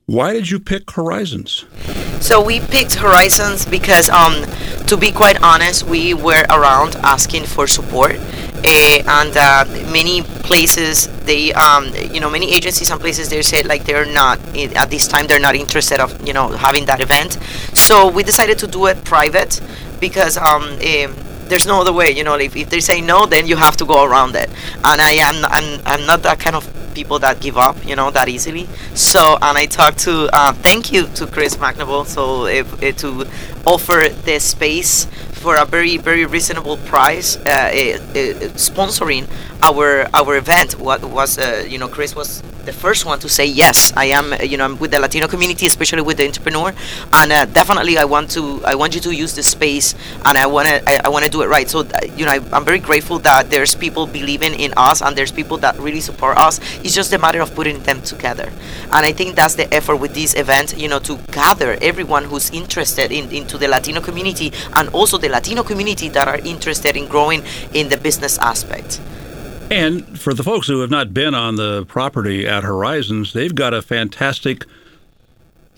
Why 0.05 0.33
did 0.33 0.49
you 0.49 0.59
pick 0.59 0.91
Horizons? 0.91 1.65
So 2.19 2.41
we 2.41 2.59
picked 2.59 2.95
Horizons 2.95 3.65
because, 3.65 4.09
um, 4.09 4.45
to 4.87 4.97
be 4.97 5.11
quite 5.11 5.41
honest, 5.41 5.83
we 5.83 6.13
were 6.13 6.45
around 6.49 6.95
asking 6.97 7.45
for 7.45 7.65
support, 7.67 8.15
uh, 8.17 8.99
and 9.07 9.37
uh, 9.37 9.65
many 9.91 10.21
places 10.21 11.07
they, 11.25 11.53
um, 11.53 11.93
you 12.11 12.19
know, 12.19 12.29
many 12.29 12.53
agencies 12.53 12.89
and 12.91 12.99
places 12.99 13.29
they 13.29 13.41
said 13.41 13.65
like 13.65 13.85
they're 13.85 14.05
not 14.05 14.39
at 14.75 14.89
this 14.89 15.07
time 15.07 15.27
they're 15.27 15.39
not 15.39 15.55
interested 15.55 15.99
of 15.99 16.09
you 16.27 16.33
know 16.33 16.49
having 16.49 16.85
that 16.85 16.99
event. 17.01 17.33
So 17.73 18.09
we 18.09 18.23
decided 18.23 18.57
to 18.59 18.67
do 18.67 18.87
it 18.87 19.03
private 19.03 19.61
because 19.99 20.37
um, 20.37 20.63
uh, 20.81 21.07
there's 21.49 21.67
no 21.67 21.81
other 21.81 21.93
way. 21.93 22.11
You 22.11 22.23
know, 22.23 22.35
if, 22.35 22.55
if 22.55 22.69
they 22.69 22.79
say 22.79 23.01
no, 23.01 23.25
then 23.25 23.47
you 23.47 23.55
have 23.57 23.75
to 23.77 23.85
go 23.85 24.03
around 24.03 24.35
it. 24.35 24.49
And 24.83 25.01
I 25.01 25.11
am 25.19 25.45
I'm, 25.45 25.81
I'm 25.85 26.05
not 26.05 26.23
that 26.23 26.39
kind 26.39 26.55
of 26.55 26.67
people 26.93 27.19
that 27.19 27.39
give 27.39 27.57
up, 27.57 27.85
you 27.85 27.95
know, 27.95 28.11
that 28.11 28.27
easily. 28.29 28.67
So, 28.93 29.37
and 29.41 29.57
I 29.57 29.65
talked 29.65 29.99
to, 29.99 30.29
uh, 30.33 30.53
thank 30.53 30.91
you 30.91 31.07
to 31.15 31.27
Chris 31.27 31.55
McNable, 31.55 32.05
so 32.05 32.45
if, 32.45 32.81
if 32.81 32.97
to 32.97 33.27
offer 33.65 34.09
this 34.09 34.43
space 34.43 35.05
for 35.39 35.55
a 35.55 35.65
very 35.65 35.97
very 35.97 36.25
reasonable 36.25 36.77
price, 36.77 37.37
uh, 37.37 37.39
uh, 37.39 37.99
sponsoring 38.57 39.27
our 39.63 40.07
our 40.13 40.37
event. 40.37 40.79
What 40.79 41.03
was 41.03 41.37
uh, 41.37 41.65
you 41.67 41.77
know 41.77 41.87
Chris 41.87 42.15
was 42.15 42.41
the 42.65 42.73
first 42.73 43.05
one 43.05 43.19
to 43.19 43.29
say 43.29 43.45
yes. 43.45 43.91
I 43.95 44.05
am 44.05 44.33
you 44.41 44.57
know 44.57 44.65
I'm 44.65 44.77
with 44.79 44.91
the 44.91 44.99
Latino 44.99 45.27
community, 45.27 45.65
especially 45.65 46.01
with 46.01 46.17
the 46.17 46.25
entrepreneur, 46.25 46.73
and 47.13 47.31
uh, 47.31 47.45
definitely 47.45 47.97
I 47.97 48.05
want 48.05 48.29
to 48.31 48.61
I 48.65 48.75
want 48.75 48.95
you 48.95 49.01
to 49.01 49.11
use 49.11 49.35
the 49.35 49.43
space, 49.43 49.95
and 50.25 50.37
I 50.37 50.47
want 50.47 50.67
to 50.67 50.81
I, 50.87 51.01
I 51.05 51.09
want 51.09 51.25
to 51.25 51.31
do 51.31 51.41
it 51.41 51.47
right. 51.47 51.69
So 51.69 51.83
you 52.15 52.25
know 52.25 52.31
I, 52.31 52.39
I'm 52.53 52.65
very 52.65 52.79
grateful 52.79 53.19
that 53.19 53.49
there's 53.49 53.75
people 53.75 54.07
believing 54.07 54.53
in 54.53 54.73
us, 54.77 55.01
and 55.01 55.15
there's 55.15 55.31
people 55.31 55.57
that 55.57 55.77
really 55.79 56.01
support 56.01 56.37
us. 56.37 56.59
It's 56.83 56.95
just 56.95 57.13
a 57.13 57.17
matter 57.19 57.41
of 57.41 57.53
putting 57.55 57.83
them 57.83 58.01
together, 58.01 58.51
and 58.91 59.05
I 59.05 59.11
think 59.11 59.35
that's 59.35 59.55
the 59.55 59.71
effort 59.73 59.97
with 59.97 60.13
this 60.13 60.35
event. 60.35 60.77
You 60.77 60.87
know 60.87 60.99
to 60.99 61.17
gather 61.31 61.77
everyone 61.81 62.25
who's 62.25 62.49
interested 62.51 63.11
in 63.11 63.31
into 63.31 63.57
the 63.57 63.67
Latino 63.67 64.01
community 64.01 64.51
and 64.75 64.89
also 64.89 65.17
the 65.17 65.29
Latino 65.29 65.63
community 65.63 66.09
that 66.09 66.27
are 66.27 66.39
interested 66.39 66.95
in 66.95 67.07
growing 67.07 67.43
in 67.73 67.89
the 67.89 67.97
business 67.97 68.37
aspect. 68.39 69.01
And 69.71 70.19
for 70.19 70.33
the 70.33 70.43
folks 70.43 70.67
who 70.67 70.79
have 70.81 70.89
not 70.89 71.13
been 71.13 71.35
on 71.35 71.55
the 71.55 71.85
property 71.85 72.47
at 72.47 72.63
Horizons, 72.63 73.33
they've 73.33 73.53
got 73.53 73.73
a 73.73 73.81
fantastic 73.81 74.65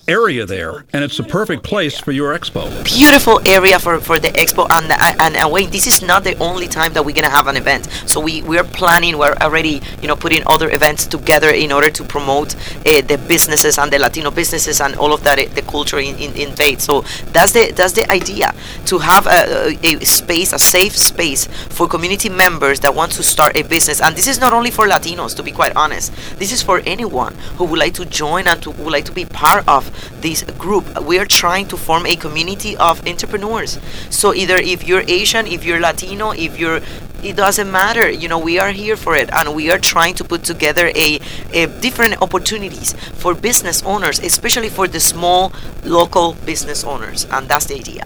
area 0.08 0.46
there, 0.46 0.86
and 0.94 1.04
it's 1.04 1.20
a 1.20 1.24
perfect 1.24 1.64
place 1.64 2.00
for 2.00 2.12
your 2.12 2.38
expo. 2.38 2.64
Beautiful 2.84 3.40
area 3.48 3.80
for, 3.80 4.00
for 4.00 4.20
the 4.20 4.30
expo, 4.30 4.68
and 4.72 4.92
and, 5.20 5.36
and 5.36 5.52
wait, 5.52 5.72
this 5.72 5.88
is 5.88 6.02
not 6.02 6.24
the 6.24 6.38
only 6.38 6.68
time 6.68 6.94
that 6.94 7.06
we're 7.06 7.16
gonna 7.16 7.30
have 7.30 7.48
an 7.48 7.58
event. 7.58 7.88
So 8.06 8.20
we 8.20 8.42
we're 8.42 8.64
planning, 8.64 9.18
we're 9.18 9.36
already 9.42 9.82
you 10.02 10.08
know 10.08 10.16
putting 10.16 10.44
other 10.48 10.70
events 10.70 11.06
together 11.06 11.50
in 11.50 11.72
order 11.72 11.90
to 11.90 12.04
promote 12.04 12.56
uh, 12.56 13.02
the 13.02 13.22
businesses 13.28 13.78
and 13.78 13.92
the 13.92 14.00
Latino 14.00 14.32
businesses 14.32 14.82
and 14.82 14.96
all 14.96 15.14
of 15.14 15.24
that, 15.24 15.40
uh, 15.40 15.46
the 15.54 15.62
culture 15.62 16.00
in, 16.00 16.16
in, 16.18 16.36
in 16.36 16.52
faith. 16.56 16.82
So 16.82 17.02
that's 17.32 17.54
the 17.54 17.72
that's 17.72 17.94
the 17.94 18.10
idea 18.12 18.54
to 18.86 19.00
have 19.00 19.28
a, 19.28 19.78
a 19.84 20.00
space, 20.06 20.54
a 20.54 20.60
safe 20.60 20.98
space 20.98 21.46
for 21.70 21.88
community 21.88 22.30
members 22.30 22.80
that 22.82 22.96
want 22.96 23.12
to 23.14 23.24
start 23.24 23.56
a 23.56 23.64
business. 23.64 24.02
And 24.02 24.16
this 24.16 24.28
is 24.28 24.40
not 24.40 24.54
only 24.54 24.72
for 24.72 24.88
Latinos, 24.88 25.36
to 25.36 25.44
be 25.44 25.52
quite 25.52 25.76
honest. 25.76 26.12
This 26.38 26.52
is 26.52 26.62
for 26.62 26.82
anyone 26.86 27.36
who 27.58 27.66
would 27.66 27.80
like 27.80 27.94
to 27.96 28.06
join 28.06 28.48
and 28.48 28.62
to, 28.64 28.72
would 28.72 28.92
like 28.92 29.06
to 29.06 29.12
be 29.12 29.26
part 29.26 29.68
of 29.68 29.91
this 30.22 30.44
group. 30.58 30.86
We 31.04 31.20
are 31.20 31.26
trying 31.26 31.68
to 31.68 31.78
form 31.78 32.06
a 32.06 32.16
community 32.16 32.78
of 32.78 33.06
entrepreneurs. 33.08 33.80
So 34.10 34.34
either 34.34 34.58
if 34.58 34.88
you're 34.88 35.04
Asian, 35.08 35.48
if 35.48 35.64
you're 35.64 35.80
Latino, 35.80 36.32
if 36.32 36.60
you're 36.60 36.82
it 37.24 37.36
doesn't 37.36 37.72
matter 37.72 38.10
you 38.10 38.28
know 38.28 38.40
we 38.40 38.58
are 38.58 38.72
here 38.72 38.96
for 38.96 39.16
it 39.16 39.30
and 39.32 39.54
we 39.54 39.70
are 39.70 39.78
trying 39.78 40.16
to 40.16 40.24
put 40.24 40.44
together 40.44 40.88
a, 40.96 41.20
a, 41.54 41.68
different 41.80 42.20
opportunities 42.20 42.94
for 43.14 43.36
business 43.36 43.84
owners 43.84 44.20
especially 44.20 44.70
for 44.70 44.88
the 44.88 45.00
small 45.00 45.54
local 45.84 46.34
business 46.46 46.84
owners 46.84 47.28
and 47.30 47.48
that's 47.48 47.66
the 47.66 47.76
idea 47.76 48.04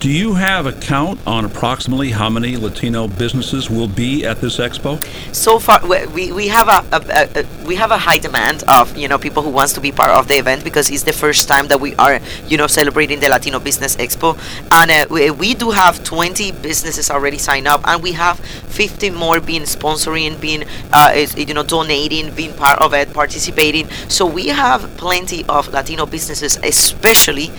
do 0.00 0.08
you 0.08 0.32
have 0.32 0.64
a 0.64 0.72
count 0.72 1.20
on 1.26 1.44
approximately 1.44 2.10
how 2.10 2.30
many 2.30 2.56
Latino 2.56 3.06
businesses 3.06 3.68
will 3.68 3.86
be 3.86 4.24
at 4.24 4.40
this 4.40 4.56
expo? 4.56 4.98
So 5.34 5.58
far, 5.58 5.86
we, 5.86 6.32
we 6.32 6.48
have 6.48 6.68
a, 6.68 6.82
a, 6.90 7.40
a, 7.40 7.59
we 7.70 7.76
have 7.76 7.92
a 7.92 7.98
high 7.98 8.18
demand 8.18 8.64
of 8.66 8.96
you 8.96 9.06
know 9.06 9.16
people 9.16 9.44
who 9.44 9.50
wants 9.50 9.72
to 9.74 9.80
be 9.80 9.92
part 9.92 10.10
of 10.10 10.26
the 10.26 10.34
event 10.34 10.64
because 10.64 10.90
it's 10.90 11.04
the 11.04 11.12
first 11.12 11.46
time 11.46 11.68
that 11.68 11.78
we 11.80 11.94
are 12.04 12.18
you 12.48 12.56
know 12.56 12.66
celebrating 12.66 13.20
the 13.20 13.28
Latino 13.28 13.60
Business 13.60 13.94
Expo, 13.94 14.30
and 14.72 14.90
uh, 14.90 15.06
we, 15.08 15.30
we 15.30 15.54
do 15.54 15.70
have 15.70 16.02
20 16.02 16.50
businesses 16.50 17.12
already 17.12 17.38
signed 17.38 17.68
up, 17.68 17.80
and 17.86 18.02
we 18.02 18.10
have 18.10 18.40
50 18.40 19.10
more 19.10 19.38
being 19.38 19.62
sponsoring, 19.62 20.40
being 20.40 20.64
uh, 20.92 21.14
you 21.36 21.54
know 21.54 21.62
donating, 21.62 22.34
being 22.34 22.52
part 22.54 22.80
of 22.80 22.92
it, 22.92 23.14
participating. 23.14 23.88
So 24.08 24.26
we 24.26 24.48
have 24.48 24.80
plenty 24.96 25.44
of 25.44 25.68
Latino 25.68 26.06
businesses, 26.06 26.58
especially 26.64 27.52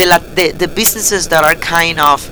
the 0.00 0.06
the, 0.34 0.52
the 0.56 0.68
businesses 0.68 1.28
that 1.28 1.44
are 1.44 1.56
kind 1.56 2.00
of 2.00 2.24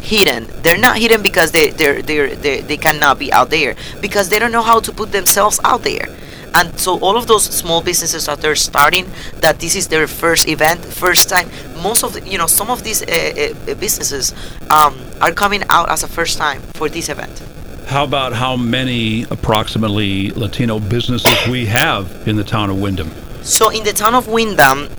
hidden. 0.00 0.48
They're 0.62 0.78
not 0.78 0.96
hidden 0.96 1.20
because 1.22 1.52
they 1.52 1.68
they're, 1.68 2.00
they 2.00 2.62
they 2.62 2.78
cannot 2.78 3.18
be 3.18 3.30
out 3.30 3.50
there 3.50 3.76
because 4.00 4.30
they 4.30 4.38
don't 4.38 4.52
know 4.52 4.62
how 4.72 4.80
to 4.80 4.90
put 4.90 5.12
themselves 5.12 5.60
out 5.64 5.82
there. 5.82 6.08
And 6.54 6.78
so 6.78 6.98
all 7.00 7.16
of 7.16 7.26
those 7.26 7.44
small 7.44 7.82
businesses 7.82 8.26
that 8.26 8.40
they're 8.40 8.56
starting, 8.56 9.10
that 9.40 9.60
this 9.60 9.76
is 9.76 9.88
their 9.88 10.06
first 10.06 10.48
event, 10.48 10.84
first 10.84 11.28
time. 11.28 11.50
Most 11.82 12.02
of 12.02 12.12
the, 12.14 12.20
you 12.28 12.38
know 12.38 12.46
some 12.46 12.70
of 12.70 12.82
these 12.82 13.02
uh, 13.02 13.06
uh, 13.06 13.74
businesses 13.74 14.34
um, 14.70 14.98
are 15.20 15.32
coming 15.32 15.62
out 15.70 15.90
as 15.90 16.02
a 16.02 16.08
first 16.08 16.38
time 16.38 16.60
for 16.74 16.88
this 16.88 17.08
event. 17.08 17.42
How 17.86 18.04
about 18.04 18.34
how 18.34 18.56
many 18.56 19.24
approximately 19.30 20.30
Latino 20.32 20.78
businesses 20.78 21.34
we 21.48 21.66
have 21.66 22.28
in 22.28 22.36
the 22.36 22.44
town 22.44 22.70
of 22.70 22.80
Windham? 22.80 23.10
So 23.42 23.70
in 23.70 23.84
the 23.84 23.92
town 23.94 24.14
of 24.14 24.28
Windham, 24.28 24.90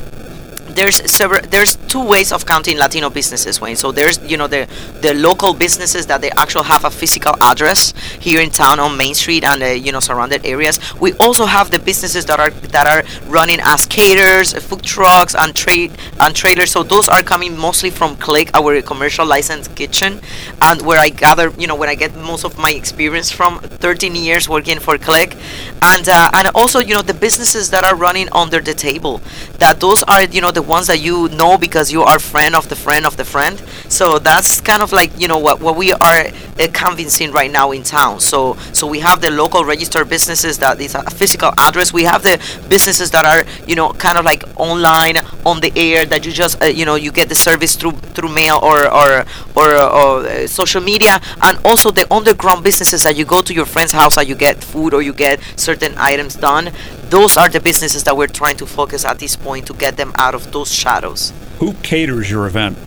there's 0.79 1.11
several 1.11 1.41
there's 1.49 1.75
two 1.91 2.03
ways 2.05 2.31
of 2.31 2.45
counting 2.45 2.77
Latino 2.77 3.09
businesses, 3.09 3.59
Wayne. 3.59 3.75
So 3.75 3.91
there's 3.91 4.17
you 4.31 4.37
know 4.37 4.47
the 4.47 4.65
the 5.01 5.13
local 5.13 5.53
businesses 5.53 6.07
that 6.07 6.21
they 6.21 6.31
actually 6.31 6.67
have 6.73 6.85
a 6.85 6.89
physical 6.89 7.35
address 7.41 7.93
here 8.21 8.39
in 8.39 8.49
town 8.49 8.79
on 8.79 8.95
Main 8.95 9.13
Street 9.13 9.43
and 9.43 9.61
the 9.61 9.77
you 9.77 9.91
know 9.91 9.99
surrounded 9.99 10.45
areas. 10.45 10.79
We 11.01 11.11
also 11.19 11.45
have 11.45 11.71
the 11.71 11.79
businesses 11.79 12.25
that 12.27 12.39
are 12.39 12.51
that 12.75 12.87
are 12.87 13.03
running 13.29 13.59
as 13.63 13.85
caterers, 13.85 14.53
food 14.53 14.83
trucks, 14.83 15.35
and 15.35 15.53
trade 15.53 15.91
and 16.21 16.33
trailers. 16.33 16.71
So 16.71 16.83
those 16.83 17.09
are 17.09 17.23
coming 17.23 17.57
mostly 17.57 17.89
from 17.89 18.15
Click, 18.15 18.49
our 18.53 18.81
commercial 18.81 19.25
licensed 19.25 19.75
kitchen, 19.75 20.21
and 20.61 20.81
where 20.81 20.99
I 20.99 21.09
gather 21.09 21.51
you 21.57 21.67
know 21.67 21.75
when 21.75 21.89
I 21.89 21.95
get 21.95 22.15
most 22.15 22.45
of 22.45 22.57
my 22.57 22.71
experience 22.71 23.29
from 23.29 23.59
13 23.59 24.15
years 24.15 24.47
working 24.47 24.79
for 24.79 24.97
Click, 24.97 25.35
and 25.81 26.07
uh, 26.07 26.29
and 26.33 26.47
also 26.55 26.79
you 26.79 26.93
know 26.93 27.01
the 27.01 27.13
businesses 27.27 27.69
that 27.71 27.83
are 27.83 27.97
running 27.97 28.29
under 28.31 28.61
the 28.61 28.73
table. 28.73 29.19
That 29.59 29.79
those 29.79 30.03
are 30.03 30.23
you 30.23 30.41
know 30.41 30.51
the 30.51 30.61
ones 30.61 30.87
that 30.87 30.99
you 30.99 31.27
know 31.29 31.57
because 31.57 31.91
you 31.91 32.03
are 32.03 32.17
friend 32.19 32.55
of 32.55 32.69
the 32.69 32.75
friend 32.75 33.05
of 33.05 33.17
the 33.17 33.25
friend. 33.25 33.59
So 33.89 34.17
that's 34.19 34.61
kind 34.61 34.81
of 34.81 34.91
like 34.91 35.11
you 35.19 35.27
know 35.27 35.37
what 35.37 35.59
what 35.59 35.75
we 35.75 35.91
are 35.93 36.31
convincing 36.67 37.31
right 37.31 37.51
now 37.51 37.71
in 37.71 37.83
town. 37.83 38.19
So 38.19 38.55
so 38.73 38.87
we 38.87 38.99
have 38.99 39.21
the 39.21 39.31
local 39.31 39.63
registered 39.65 40.09
businesses 40.09 40.57
that 40.59 40.79
is 40.79 40.95
a 40.95 41.03
physical 41.09 41.51
address. 41.57 41.93
We 41.93 42.03
have 42.03 42.23
the 42.23 42.37
businesses 42.67 43.11
that 43.11 43.25
are 43.25 43.43
you 43.67 43.75
know 43.75 43.93
kind 43.93 44.17
of 44.17 44.25
like 44.25 44.43
online 44.57 45.17
on 45.45 45.61
the 45.61 45.71
air 45.75 46.05
that 46.05 46.25
you 46.25 46.31
just 46.31 46.61
uh, 46.61 46.65
you 46.65 46.85
know 46.85 46.95
you 46.95 47.11
get 47.11 47.29
the 47.29 47.35
service 47.35 47.75
through 47.75 47.93
through 48.13 48.29
mail 48.29 48.59
or 48.61 48.91
or 48.91 49.25
or, 49.55 49.73
or 49.73 50.27
uh, 50.27 50.47
social 50.47 50.81
media, 50.81 51.21
and 51.43 51.57
also 51.63 51.91
the 51.91 52.11
underground 52.13 52.63
businesses 52.63 53.03
that 53.03 53.15
you 53.15 53.25
go 53.25 53.41
to 53.41 53.53
your 53.53 53.65
friend's 53.65 53.91
house 53.91 54.17
and 54.17 54.27
you 54.27 54.35
get 54.35 54.63
food 54.63 54.93
or 54.93 55.01
you 55.01 55.13
get 55.13 55.39
certain 55.55 55.93
items 55.97 56.35
done 56.35 56.71
those 57.09 57.37
are 57.37 57.49
the 57.49 57.59
businesses 57.59 58.03
that 58.03 58.15
we're 58.15 58.27
trying 58.27 58.55
to 58.57 58.65
focus 58.67 59.03
at 59.03 59.17
this 59.17 59.35
point 59.35 59.65
to 59.65 59.73
get 59.73 59.97
them 59.97 60.11
out 60.17 60.35
of 60.35 60.51
those 60.51 60.71
shadows. 60.71 61.33
Who 61.57 61.73
caters 61.81 62.29
your 62.29 62.45
event? 62.45 62.77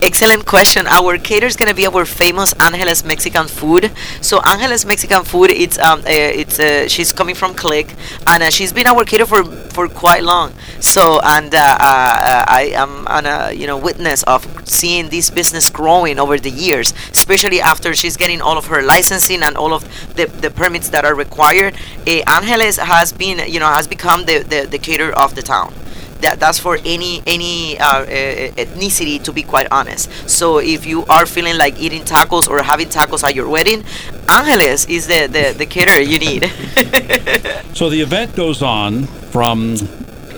Excellent 0.00 0.46
question. 0.46 0.86
Our 0.86 1.18
cater 1.18 1.46
is 1.46 1.56
going 1.56 1.68
to 1.68 1.74
be 1.74 1.84
our 1.84 2.04
famous 2.04 2.52
Angeles 2.60 3.04
Mexican 3.04 3.48
food. 3.48 3.90
So 4.20 4.40
Angeles 4.46 4.84
Mexican 4.84 5.24
food, 5.24 5.50
it's 5.50 5.76
um, 5.78 6.00
uh, 6.00 6.04
it's 6.06 6.60
uh, 6.60 6.86
she's 6.86 7.10
coming 7.10 7.34
from 7.34 7.52
Click, 7.52 7.94
and 8.28 8.44
uh, 8.44 8.50
she's 8.50 8.72
been 8.72 8.86
our 8.86 9.04
cater 9.04 9.26
for 9.26 9.42
for 9.44 9.88
quite 9.88 10.22
long. 10.22 10.54
So 10.78 11.18
and 11.24 11.52
uh, 11.52 11.58
uh, 11.58 12.44
I 12.46 12.70
am 12.76 13.08
an 13.08 13.26
uh, 13.26 13.50
you 13.52 13.66
know 13.66 13.76
witness 13.76 14.22
of 14.22 14.46
seeing 14.68 15.08
this 15.08 15.30
business 15.30 15.68
growing 15.68 16.20
over 16.20 16.38
the 16.38 16.50
years, 16.50 16.94
especially 17.10 17.60
after 17.60 17.92
she's 17.92 18.16
getting 18.16 18.40
all 18.40 18.56
of 18.56 18.66
her 18.66 18.82
licensing 18.82 19.42
and 19.42 19.56
all 19.56 19.74
of 19.74 19.82
the, 20.14 20.26
the 20.26 20.50
permits 20.50 20.90
that 20.90 21.04
are 21.04 21.14
required. 21.14 21.74
Angeles 22.06 22.76
has 22.78 23.12
been 23.12 23.50
you 23.52 23.58
know 23.58 23.66
has 23.66 23.88
become 23.88 24.26
the, 24.26 24.38
the 24.38 24.64
the 24.70 24.78
cater 24.78 25.10
of 25.12 25.34
the 25.34 25.42
town 25.42 25.74
that, 26.20 26.40
that's 26.40 26.58
for 26.58 26.78
any 26.84 27.22
any 27.26 27.78
uh, 27.78 28.04
ethnicity, 28.04 29.22
to 29.22 29.32
be 29.32 29.42
quite 29.42 29.68
honest. 29.70 30.10
So 30.28 30.58
if 30.58 30.86
you 30.86 31.04
are 31.06 31.26
feeling 31.26 31.56
like 31.56 31.78
eating 31.78 32.02
tacos 32.02 32.48
or 32.48 32.62
having 32.62 32.88
tacos 32.88 33.22
at 33.24 33.34
your 33.34 33.48
wedding, 33.48 33.84
Angeles 34.28 34.86
is 34.86 35.06
the 35.06 35.26
the, 35.26 35.54
the 35.56 35.66
caterer 35.66 36.02
you 36.02 36.18
need. 36.18 36.42
so 37.74 37.88
the 37.88 38.00
event 38.00 38.34
goes 38.34 38.62
on 38.62 39.04
from 39.04 39.76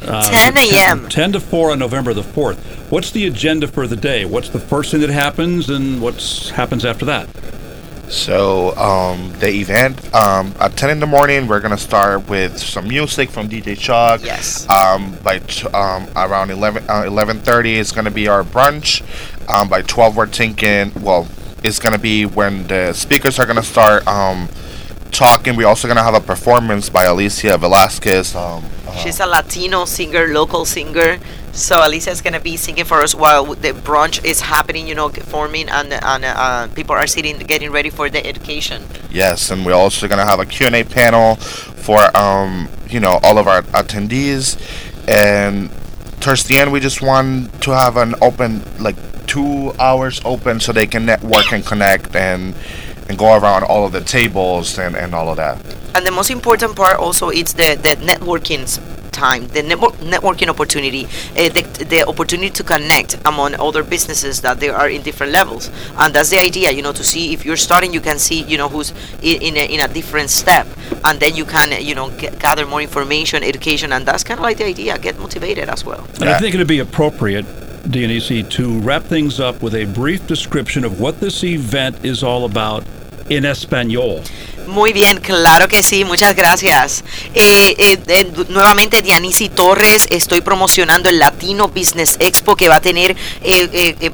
uh, 0.02 0.30
10 0.30 0.58
a.m. 0.58 1.08
10 1.08 1.32
to 1.32 1.40
4 1.40 1.72
on 1.72 1.78
November 1.78 2.14
the 2.14 2.22
4th. 2.22 2.58
What's 2.90 3.10
the 3.10 3.26
agenda 3.26 3.68
for 3.68 3.86
the 3.86 3.96
day? 3.96 4.24
What's 4.24 4.48
the 4.48 4.58
first 4.58 4.90
thing 4.90 5.00
that 5.00 5.10
happens 5.10 5.70
and 5.70 6.00
what 6.02 6.20
happens 6.54 6.84
after 6.84 7.04
that? 7.04 7.28
So 8.10 8.76
um, 8.76 9.32
the 9.38 9.48
event 9.48 10.12
um, 10.12 10.52
at 10.58 10.76
10 10.76 10.90
in 10.90 11.00
the 11.00 11.06
morning, 11.06 11.46
we're 11.46 11.60
gonna 11.60 11.78
start 11.78 12.28
with 12.28 12.58
some 12.58 12.88
music 12.88 13.30
from 13.30 13.48
DJ 13.48 13.78
Chuck. 13.78 14.20
Yes. 14.24 14.68
Um, 14.68 15.14
by 15.22 15.38
t- 15.38 15.68
um, 15.68 16.08
around 16.16 16.50
11 16.50 16.84
uh, 16.88 17.02
11:30, 17.04 17.78
it's 17.78 17.92
gonna 17.92 18.10
be 18.10 18.26
our 18.26 18.42
brunch. 18.42 19.00
Um, 19.48 19.68
by 19.68 19.82
12, 19.82 20.16
we're 20.16 20.26
thinking. 20.26 20.90
Well, 21.00 21.28
it's 21.62 21.78
gonna 21.78 21.98
be 21.98 22.26
when 22.26 22.66
the 22.66 22.92
speakers 22.94 23.38
are 23.38 23.46
gonna 23.46 23.62
start 23.62 24.04
um, 24.08 24.48
talking. 25.12 25.54
We're 25.54 25.68
also 25.68 25.86
gonna 25.86 26.02
have 26.02 26.14
a 26.14 26.20
performance 26.20 26.88
by 26.90 27.04
Alicia 27.04 27.58
Velasquez. 27.58 28.34
Um, 28.34 28.64
uh, 28.88 28.96
She's 28.96 29.20
a 29.20 29.26
Latino 29.26 29.84
singer, 29.84 30.26
local 30.28 30.64
singer. 30.64 31.18
So 31.52 31.84
Alicia 31.84 32.10
is 32.10 32.20
gonna 32.20 32.40
be 32.40 32.56
singing 32.56 32.84
for 32.84 33.02
us 33.02 33.14
while 33.14 33.44
the 33.44 33.72
brunch 33.72 34.24
is 34.24 34.40
happening. 34.40 34.86
You 34.86 34.94
know, 34.94 35.08
forming 35.08 35.68
and 35.68 35.92
and 35.92 36.24
uh, 36.24 36.68
people 36.68 36.94
are 36.94 37.06
sitting, 37.06 37.38
getting 37.38 37.70
ready 37.70 37.90
for 37.90 38.08
the 38.08 38.24
education. 38.24 38.84
Yes, 39.10 39.50
and 39.50 39.66
we're 39.66 39.74
also 39.74 40.08
gonna 40.08 40.24
have 40.24 40.40
a 40.40 40.46
Q 40.46 40.66
and 40.66 40.76
A 40.76 40.84
panel 40.84 41.36
for 41.36 42.16
um, 42.16 42.68
you 42.88 43.00
know 43.00 43.18
all 43.22 43.38
of 43.38 43.46
our 43.48 43.62
attendees, 43.62 44.56
and 45.08 45.70
towards 46.20 46.44
the 46.44 46.58
end 46.58 46.70
we 46.70 46.80
just 46.80 47.02
want 47.02 47.62
to 47.62 47.70
have 47.72 47.96
an 47.96 48.14
open 48.22 48.62
like 48.78 48.96
two 49.26 49.72
hours 49.78 50.20
open 50.24 50.60
so 50.60 50.72
they 50.72 50.86
can 50.86 51.06
network 51.06 51.52
and 51.52 51.64
connect 51.64 52.14
and 52.16 52.54
and 53.10 53.18
go 53.18 53.36
around 53.36 53.64
all 53.64 53.84
of 53.84 53.90
the 53.90 54.00
tables 54.00 54.78
and, 54.78 54.94
and 54.94 55.14
all 55.14 55.28
of 55.28 55.36
that. 55.36 55.58
And 55.96 56.06
the 56.06 56.12
most 56.12 56.30
important 56.30 56.76
part 56.76 56.96
also 56.96 57.30
is 57.30 57.52
the, 57.54 57.74
the 57.74 57.96
networking 58.06 58.64
time, 59.10 59.48
the 59.48 59.62
network, 59.64 59.94
networking 59.94 60.48
opportunity, 60.48 61.06
uh, 61.06 61.48
the, 61.48 61.62
the 61.88 62.06
opportunity 62.06 62.50
to 62.50 62.62
connect 62.62 63.18
among 63.26 63.56
other 63.56 63.82
businesses 63.82 64.40
that 64.42 64.60
they 64.60 64.68
are 64.68 64.88
in 64.88 65.02
different 65.02 65.32
levels. 65.32 65.70
And 65.98 66.14
that's 66.14 66.30
the 66.30 66.38
idea, 66.38 66.70
you 66.70 66.82
know, 66.82 66.92
to 66.92 67.02
see 67.02 67.32
if 67.32 67.44
you're 67.44 67.56
starting, 67.56 67.92
you 67.92 68.00
can 68.00 68.20
see, 68.20 68.44
you 68.44 68.56
know, 68.56 68.68
who's 68.68 68.92
in, 69.22 69.42
in, 69.42 69.56
a, 69.56 69.74
in 69.74 69.80
a 69.80 69.88
different 69.88 70.30
step. 70.30 70.68
And 71.04 71.18
then 71.18 71.34
you 71.34 71.44
can, 71.44 71.84
you 71.84 71.96
know, 71.96 72.10
get, 72.10 72.38
gather 72.38 72.64
more 72.64 72.80
information, 72.80 73.42
education. 73.42 73.92
And 73.92 74.06
that's 74.06 74.22
kind 74.22 74.38
of 74.38 74.42
like 74.44 74.58
the 74.58 74.66
idea, 74.66 74.96
get 74.98 75.18
motivated 75.18 75.68
as 75.68 75.84
well. 75.84 76.04
And 76.14 76.26
yeah. 76.26 76.36
I 76.36 76.38
think 76.38 76.54
it'd 76.54 76.68
be 76.68 76.78
appropriate 76.78 77.44
Dionysi, 77.82 78.48
to 78.50 78.78
wrap 78.80 79.02
things 79.04 79.40
up 79.40 79.62
with 79.62 79.74
a 79.74 79.86
brief 79.86 80.26
description 80.26 80.84
of 80.84 81.00
what 81.00 81.18
this 81.18 81.42
event 81.42 82.04
is 82.04 82.22
all 82.22 82.44
about 82.44 82.84
in 83.30 83.44
Espanol. 83.44 84.22
Muy 84.70 84.92
bien, 84.92 85.18
claro 85.18 85.66
que 85.66 85.82
sí, 85.82 86.04
muchas 86.04 86.36
gracias. 86.36 87.02
Eh, 87.34 87.74
eh, 87.76 87.98
eh, 88.06 88.32
nuevamente, 88.50 89.02
Dianisi 89.02 89.48
Torres, 89.48 90.06
estoy 90.10 90.42
promocionando 90.42 91.08
el 91.08 91.18
Latino 91.18 91.66
Business 91.66 92.14
Expo 92.20 92.54
que 92.54 92.68
va 92.68 92.76
a 92.76 92.80
tener, 92.80 93.16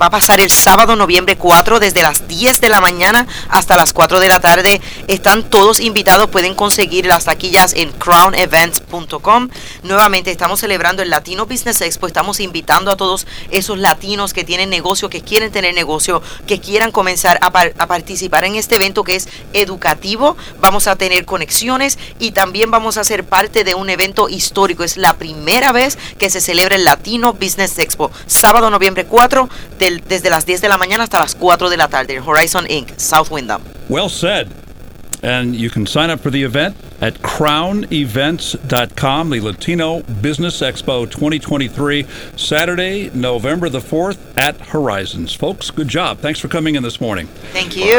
va 0.01 0.07
a 0.07 0.11
pasar 0.11 0.41
el 0.41 0.49
sábado, 0.49 0.97
noviembre 0.97 1.37
4, 1.37 1.79
desde 1.79 2.01
las 2.01 2.27
10 2.27 2.63
de 2.63 2.71
la 2.71 2.81
mañana 2.81 3.27
hasta 3.51 3.77
las 3.77 3.93
4 3.93 4.19
de 4.19 4.29
la 4.29 4.41
tarde. 4.41 4.81
Están 5.09 5.43
todos 5.51 5.79
invitados, 5.79 6.31
pueden 6.31 6.55
conseguir 6.55 7.05
las 7.05 7.27
taquillas 7.27 7.75
en 7.75 7.93
crownevents.com. 7.93 9.51
Nuevamente, 9.83 10.31
estamos 10.31 10.61
celebrando 10.61 11.03
el 11.03 11.11
Latino 11.11 11.45
Business 11.45 11.83
Expo, 11.83 12.07
estamos 12.07 12.41
invitando 12.41 12.91
a 12.91 12.97
todos 12.97 13.27
esos 13.51 13.77
latinos 13.77 14.33
que 14.33 14.43
tienen 14.43 14.71
negocio, 14.71 15.11
que 15.11 15.21
quieren 15.21 15.53
tener 15.53 15.75
negocio, 15.75 16.23
que 16.47 16.61
quieran 16.61 16.93
comenzar 16.93 17.39
a, 17.43 17.49
a 17.49 17.87
participar 17.87 18.45
en 18.45 18.55
este 18.55 18.77
evento 18.77 19.05
que 19.05 19.17
es 19.17 19.29
educativo 19.53 20.35
vamos 20.61 20.87
a 20.87 20.97
tener 20.97 21.25
conexiones 21.25 21.99
y 22.19 22.33
también 22.33 22.71
vamos 22.71 22.97
a 22.97 23.05
ser 23.05 23.25
parte 23.25 23.65
de 23.65 23.75
un 23.75 23.91
evento 23.91 24.29
histórico. 24.29 24.85
Es 24.85 24.97
la 24.97 25.15
primera 25.15 25.73
vez 25.73 25.99
que 26.19 26.31
se 26.31 26.41
celebra 26.41 26.77
el 26.77 26.85
Latino 26.85 27.33
Business 27.33 27.79
Expo, 27.79 28.11
sábado 28.27 28.71
noviembre 28.71 29.05
4, 29.05 29.49
del, 29.79 30.03
desde 30.07 30.31
las 30.31 30.47
10 30.47 30.61
de 30.61 30.69
la 30.69 30.79
mañana 30.79 31.05
hasta 31.05 31.21
las 31.21 31.35
4 31.35 31.71
de 31.71 31.77
la 31.77 31.89
tarde. 31.89 32.21
Horizon 32.21 32.67
Inc., 32.69 32.91
South 32.97 33.29
Windham. 33.31 33.63
Well 33.89 34.09
said. 34.09 34.49
And 35.23 35.55
you 35.55 35.71
can 35.71 35.87
sign 35.87 36.11
up 36.11 36.21
for 36.21 36.31
the 36.31 36.43
event 36.45 36.77
at 37.01 37.15
crownevents.com, 37.15 39.31
the 39.31 39.41
Latino 39.41 40.03
Business 40.03 40.61
Expo 40.61 41.11
2023, 41.11 42.07
Saturday, 42.37 43.11
November 43.11 43.69
the 43.69 43.79
4th 43.79 44.19
at 44.37 44.61
Horizons. 44.61 45.35
Folks, 45.35 45.71
good 45.71 45.89
job. 45.89 46.19
Thanks 46.19 46.41
for 46.41 46.49
coming 46.49 46.75
in 46.75 46.83
this 46.83 47.01
morning. 47.01 47.27
Thank 47.53 47.77
you. 47.77 47.93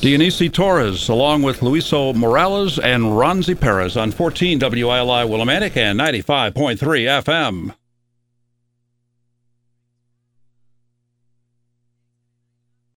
Dionysi 0.00 0.52
Torres, 0.52 1.08
along 1.08 1.42
with 1.42 1.60
Luiso 1.60 2.14
Morales 2.14 2.78
and 2.78 3.04
Ronzi 3.04 3.58
Perez 3.58 3.96
on 3.96 4.10
14 4.10 4.58
WILI 4.58 5.26
Willimantic 5.26 5.76
and 5.76 5.98
95.3 5.98 6.76
FM. 7.22 7.74